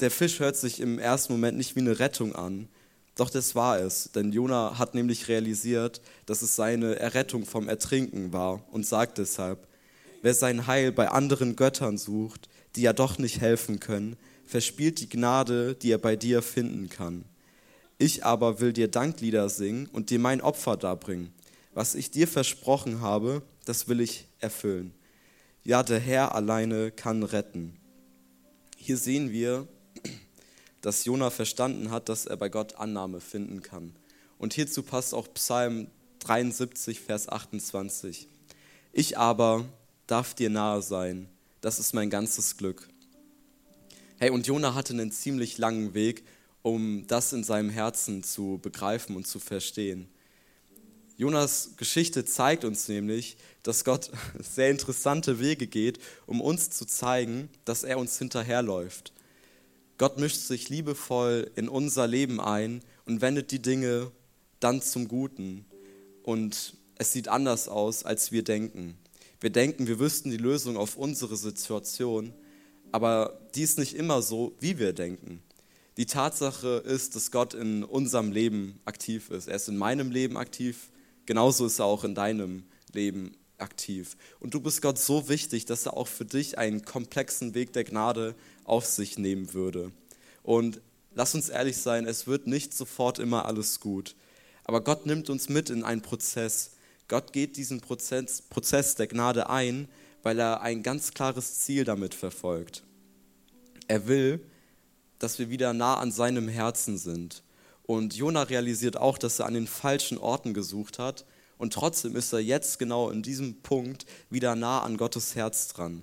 der 0.00 0.10
Fisch 0.10 0.40
hört 0.40 0.56
sich 0.56 0.80
im 0.80 0.98
ersten 0.98 1.32
Moment 1.32 1.56
nicht 1.56 1.76
wie 1.76 1.80
eine 1.80 1.98
Rettung 1.98 2.34
an, 2.34 2.68
doch 3.16 3.30
das 3.30 3.54
war 3.54 3.78
es, 3.78 4.10
denn 4.12 4.32
Jona 4.32 4.78
hat 4.78 4.94
nämlich 4.94 5.28
realisiert, 5.28 6.00
dass 6.26 6.42
es 6.42 6.56
seine 6.56 6.98
Errettung 6.98 7.46
vom 7.46 7.68
Ertrinken 7.68 8.32
war 8.32 8.64
und 8.72 8.86
sagt 8.86 9.18
deshalb, 9.18 9.68
Wer 10.22 10.32
sein 10.34 10.66
Heil 10.66 10.90
bei 10.90 11.08
anderen 11.08 11.54
Göttern 11.54 11.98
sucht, 11.98 12.48
die 12.76 12.80
ja 12.80 12.94
doch 12.94 13.18
nicht 13.18 13.42
helfen 13.42 13.78
können, 13.78 14.16
verspielt 14.46 15.00
die 15.00 15.08
Gnade, 15.08 15.74
die 15.74 15.90
er 15.90 15.98
bei 15.98 16.16
dir 16.16 16.40
finden 16.40 16.88
kann. 16.88 17.26
Ich 17.98 18.24
aber 18.24 18.58
will 18.58 18.72
dir 18.72 18.88
Danklieder 18.88 19.48
singen 19.50 19.86
und 19.92 20.08
dir 20.10 20.18
mein 20.18 20.40
Opfer 20.40 20.78
darbringen. 20.78 21.32
Was 21.74 21.94
ich 21.94 22.10
dir 22.10 22.26
versprochen 22.26 23.02
habe, 23.02 23.42
das 23.66 23.86
will 23.86 24.00
ich 24.00 24.26
erfüllen. 24.40 24.94
Ja, 25.62 25.82
der 25.82 26.00
Herr 26.00 26.34
alleine 26.34 26.90
kann 26.90 27.22
retten. 27.22 27.76
Hier 28.76 28.96
sehen 28.96 29.30
wir, 29.30 29.68
dass 30.84 31.06
Jona 31.06 31.30
verstanden 31.30 31.90
hat, 31.90 32.10
dass 32.10 32.26
er 32.26 32.36
bei 32.36 32.50
Gott 32.50 32.74
Annahme 32.74 33.22
finden 33.22 33.62
kann. 33.62 33.96
Und 34.36 34.52
hierzu 34.52 34.82
passt 34.82 35.14
auch 35.14 35.32
Psalm 35.32 35.86
73, 36.18 37.00
Vers 37.00 37.26
28. 37.26 38.28
Ich 38.92 39.16
aber 39.16 39.64
darf 40.06 40.34
dir 40.34 40.50
nahe 40.50 40.82
sein. 40.82 41.26
Das 41.62 41.78
ist 41.78 41.94
mein 41.94 42.10
ganzes 42.10 42.58
Glück. 42.58 42.86
Hey, 44.18 44.28
und 44.28 44.46
Jona 44.46 44.74
hatte 44.74 44.92
einen 44.92 45.10
ziemlich 45.10 45.56
langen 45.56 45.94
Weg, 45.94 46.22
um 46.60 47.06
das 47.06 47.32
in 47.32 47.44
seinem 47.44 47.70
Herzen 47.70 48.22
zu 48.22 48.60
begreifen 48.62 49.16
und 49.16 49.26
zu 49.26 49.38
verstehen. 49.38 50.10
Jonas 51.16 51.70
Geschichte 51.78 52.26
zeigt 52.26 52.62
uns 52.62 52.88
nämlich, 52.88 53.38
dass 53.62 53.84
Gott 53.84 54.10
sehr 54.38 54.70
interessante 54.70 55.40
Wege 55.40 55.66
geht, 55.66 55.98
um 56.26 56.42
uns 56.42 56.68
zu 56.68 56.84
zeigen, 56.84 57.48
dass 57.64 57.84
er 57.84 57.96
uns 57.96 58.18
hinterherläuft. 58.18 59.14
Gott 59.96 60.18
mischt 60.18 60.40
sich 60.40 60.68
liebevoll 60.68 61.50
in 61.54 61.68
unser 61.68 62.06
Leben 62.06 62.40
ein 62.40 62.82
und 63.06 63.20
wendet 63.20 63.50
die 63.52 63.62
Dinge 63.62 64.10
dann 64.60 64.82
zum 64.82 65.08
Guten. 65.08 65.64
Und 66.22 66.74
es 66.96 67.12
sieht 67.12 67.28
anders 67.28 67.68
aus, 67.68 68.04
als 68.04 68.32
wir 68.32 68.42
denken. 68.42 68.96
Wir 69.40 69.50
denken, 69.50 69.86
wir 69.86 69.98
wüssten 69.98 70.30
die 70.30 70.36
Lösung 70.36 70.76
auf 70.76 70.96
unsere 70.96 71.36
Situation, 71.36 72.32
aber 72.92 73.38
die 73.54 73.62
ist 73.62 73.78
nicht 73.78 73.94
immer 73.94 74.22
so, 74.22 74.54
wie 74.58 74.78
wir 74.78 74.92
denken. 74.92 75.42
Die 75.96 76.06
Tatsache 76.06 76.82
ist, 76.84 77.14
dass 77.14 77.30
Gott 77.30 77.54
in 77.54 77.84
unserem 77.84 78.32
Leben 78.32 78.80
aktiv 78.84 79.30
ist. 79.30 79.46
Er 79.46 79.56
ist 79.56 79.68
in 79.68 79.76
meinem 79.76 80.10
Leben 80.10 80.36
aktiv, 80.36 80.90
genauso 81.26 81.66
ist 81.66 81.78
er 81.78 81.84
auch 81.84 82.02
in 82.02 82.14
deinem 82.14 82.64
Leben 82.92 83.36
aktiv. 83.58 84.16
Und 84.40 84.54
du 84.54 84.60
bist 84.60 84.82
Gott 84.82 84.98
so 84.98 85.28
wichtig, 85.28 85.64
dass 85.64 85.86
er 85.86 85.96
auch 85.96 86.08
für 86.08 86.24
dich 86.24 86.58
einen 86.58 86.84
komplexen 86.84 87.54
Weg 87.54 87.72
der 87.72 87.84
Gnade 87.84 88.34
auf 88.64 88.84
sich 88.86 89.18
nehmen 89.18 89.54
würde. 89.54 89.92
Und 90.42 90.80
lass 91.14 91.34
uns 91.34 91.48
ehrlich 91.48 91.76
sein, 91.76 92.06
es 92.06 92.26
wird 92.26 92.46
nicht 92.46 92.74
sofort 92.74 93.18
immer 93.18 93.46
alles 93.46 93.80
gut. 93.80 94.14
Aber 94.64 94.82
Gott 94.82 95.06
nimmt 95.06 95.30
uns 95.30 95.48
mit 95.48 95.70
in 95.70 95.84
einen 95.84 96.02
Prozess, 96.02 96.72
Gott 97.08 97.32
geht 97.32 97.56
diesen 97.56 97.80
Prozess, 97.80 98.42
Prozess 98.42 98.94
der 98.94 99.06
Gnade 99.06 99.50
ein, 99.50 99.88
weil 100.22 100.38
er 100.38 100.62
ein 100.62 100.82
ganz 100.82 101.12
klares 101.12 101.60
Ziel 101.60 101.84
damit 101.84 102.14
verfolgt. 102.14 102.82
Er 103.88 104.06
will, 104.06 104.40
dass 105.18 105.38
wir 105.38 105.50
wieder 105.50 105.74
nah 105.74 105.96
an 105.98 106.10
seinem 106.10 106.48
Herzen 106.48 106.96
sind. 106.96 107.42
Und 107.82 108.14
Jona 108.14 108.44
realisiert 108.44 108.96
auch, 108.96 109.18
dass 109.18 109.38
er 109.38 109.46
an 109.46 109.54
den 109.54 109.66
falschen 109.66 110.16
Orten 110.16 110.54
gesucht 110.54 110.98
hat. 110.98 111.26
Und 111.58 111.72
trotzdem 111.72 112.16
ist 112.16 112.32
er 112.32 112.40
jetzt 112.40 112.78
genau 112.78 113.10
in 113.10 113.22
diesem 113.22 113.62
Punkt 113.62 114.06
wieder 114.30 114.56
nah 114.56 114.82
an 114.82 114.96
Gottes 114.96 115.34
Herz 115.34 115.68
dran. 115.68 116.02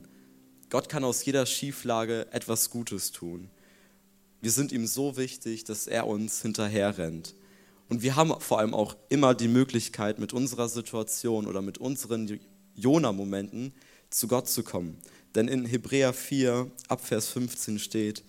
Gott 0.69 0.87
kann 0.87 1.03
aus 1.03 1.25
jeder 1.25 1.45
Schieflage 1.45 2.27
etwas 2.31 2.69
Gutes 2.69 3.11
tun. 3.11 3.49
Wir 4.41 4.51
sind 4.51 4.71
ihm 4.71 4.87
so 4.87 5.17
wichtig, 5.17 5.65
dass 5.65 5.85
er 5.85 6.07
uns 6.07 6.41
hinterher 6.41 6.97
rennt. 6.97 7.35
Und 7.89 8.01
wir 8.01 8.15
haben 8.15 8.33
vor 8.39 8.59
allem 8.59 8.73
auch 8.73 8.95
immer 9.09 9.35
die 9.35 9.49
Möglichkeit, 9.49 10.17
mit 10.17 10.31
unserer 10.31 10.69
Situation 10.69 11.45
oder 11.45 11.61
mit 11.61 11.77
unseren 11.77 12.39
Jona-Momenten 12.75 13.73
zu 14.09 14.29
Gott 14.29 14.47
zu 14.47 14.63
kommen. 14.63 14.97
Denn 15.35 15.49
in 15.49 15.65
Hebräer 15.65 16.13
4, 16.13 16.71
Abvers 16.87 17.27
15 17.27 17.79
steht, 17.79 18.23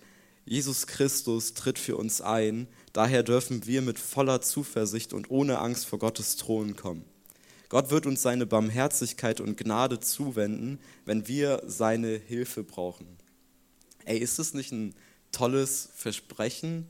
Jesus 0.45 0.87
Christus 0.87 1.53
tritt 1.53 1.79
für 1.79 1.95
uns 1.95 2.19
ein, 2.19 2.67
daher 2.91 3.23
dürfen 3.23 3.65
wir 3.65 3.81
mit 3.81 3.99
voller 3.99 4.41
Zuversicht 4.41 5.13
und 5.13 5.31
ohne 5.31 5.59
Angst 5.59 5.85
vor 5.85 5.99
Gottes 5.99 6.35
Thron 6.35 6.75
kommen. 6.75 7.05
Gott 7.73 7.89
wird 7.89 8.05
uns 8.05 8.21
seine 8.21 8.45
Barmherzigkeit 8.45 9.41
und 9.41 9.57
Gnade 9.57 9.99
zuwenden, 9.99 10.77
wenn 11.05 11.27
wir 11.27 11.63
seine 11.65 12.19
Hilfe 12.19 12.63
brauchen. 12.63 13.07
Ey, 14.05 14.19
ist 14.19 14.37
es 14.37 14.53
nicht 14.53 14.71
ein 14.71 14.93
tolles 15.31 15.89
Versprechen? 15.95 16.85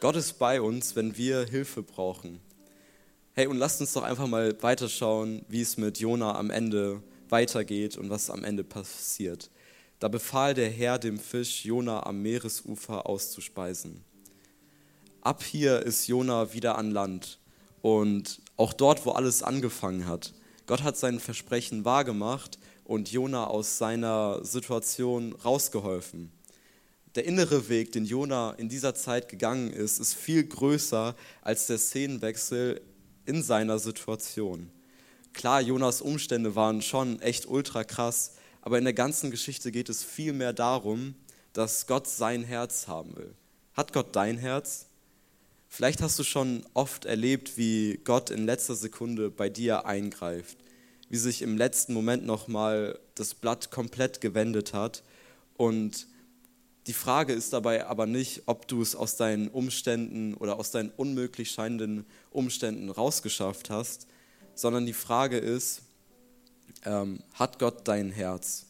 Gott 0.00 0.16
ist 0.16 0.40
bei 0.40 0.60
uns, 0.60 0.96
wenn 0.96 1.16
wir 1.16 1.46
Hilfe 1.46 1.84
brauchen. 1.84 2.40
Hey, 3.34 3.46
und 3.46 3.58
lasst 3.58 3.80
uns 3.80 3.92
doch 3.92 4.02
einfach 4.02 4.26
mal 4.26 4.60
weiterschauen, 4.60 5.44
wie 5.46 5.60
es 5.60 5.76
mit 5.76 6.00
Jona 6.00 6.34
am 6.34 6.50
Ende 6.50 7.00
weitergeht 7.28 7.96
und 7.96 8.10
was 8.10 8.28
am 8.28 8.42
Ende 8.42 8.64
passiert. 8.64 9.52
Da 10.00 10.08
befahl 10.08 10.52
der 10.52 10.68
Herr 10.68 10.98
dem 10.98 11.20
Fisch, 11.20 11.64
Jona 11.64 12.04
am 12.04 12.22
Meeresufer 12.22 13.06
auszuspeisen. 13.06 14.02
Ab 15.20 15.44
hier 15.44 15.80
ist 15.80 16.08
Jona 16.08 16.52
wieder 16.54 16.76
an 16.76 16.90
Land 16.90 17.38
und 17.82 18.40
auch 18.58 18.74
dort, 18.74 19.06
wo 19.06 19.12
alles 19.12 19.42
angefangen 19.42 20.06
hat. 20.06 20.34
Gott 20.66 20.82
hat 20.82 20.98
sein 20.98 21.20
Versprechen 21.20 21.86
wahrgemacht 21.86 22.58
und 22.84 23.10
Jona 23.10 23.46
aus 23.46 23.78
seiner 23.78 24.44
Situation 24.44 25.32
rausgeholfen. 25.32 26.30
Der 27.14 27.24
innere 27.24 27.70
Weg, 27.70 27.92
den 27.92 28.04
Jona 28.04 28.52
in 28.52 28.68
dieser 28.68 28.94
Zeit 28.94 29.28
gegangen 29.28 29.72
ist, 29.72 29.98
ist 29.98 30.14
viel 30.14 30.44
größer 30.44 31.16
als 31.40 31.66
der 31.66 31.78
Szenenwechsel 31.78 32.82
in 33.24 33.42
seiner 33.42 33.78
Situation. 33.78 34.70
Klar, 35.32 35.60
Jonas 35.60 36.02
Umstände 36.02 36.54
waren 36.54 36.82
schon 36.82 37.20
echt 37.20 37.46
ultra 37.46 37.84
krass, 37.84 38.34
aber 38.60 38.76
in 38.76 38.84
der 38.84 38.92
ganzen 38.92 39.30
Geschichte 39.30 39.70
geht 39.70 39.88
es 39.88 40.02
vielmehr 40.02 40.52
darum, 40.52 41.14
dass 41.52 41.86
Gott 41.86 42.08
sein 42.08 42.42
Herz 42.42 42.88
haben 42.88 43.16
will. 43.16 43.34
Hat 43.74 43.92
Gott 43.92 44.14
dein 44.16 44.36
Herz? 44.36 44.87
Vielleicht 45.68 46.02
hast 46.02 46.18
du 46.18 46.24
schon 46.24 46.64
oft 46.74 47.04
erlebt, 47.04 47.56
wie 47.56 48.00
Gott 48.02 48.30
in 48.30 48.46
letzter 48.46 48.74
Sekunde 48.74 49.30
bei 49.30 49.48
dir 49.48 49.86
eingreift, 49.86 50.56
wie 51.10 51.18
sich 51.18 51.42
im 51.42 51.56
letzten 51.56 51.92
Moment 51.92 52.26
nochmal 52.26 52.98
das 53.14 53.34
Blatt 53.34 53.70
komplett 53.70 54.20
gewendet 54.20 54.72
hat. 54.72 55.02
Und 55.56 56.06
die 56.86 56.94
Frage 56.94 57.34
ist 57.34 57.52
dabei 57.52 57.86
aber 57.86 58.06
nicht, 58.06 58.44
ob 58.46 58.66
du 58.66 58.80
es 58.80 58.96
aus 58.96 59.16
deinen 59.16 59.48
Umständen 59.48 60.34
oder 60.34 60.58
aus 60.58 60.70
deinen 60.70 60.90
unmöglich 60.90 61.50
scheinenden 61.50 62.06
Umständen 62.30 62.88
rausgeschafft 62.88 63.68
hast, 63.68 64.06
sondern 64.54 64.86
die 64.86 64.94
Frage 64.94 65.36
ist, 65.36 65.82
ähm, 66.84 67.22
hat 67.34 67.58
Gott 67.58 67.86
dein 67.86 68.10
Herz? 68.10 68.64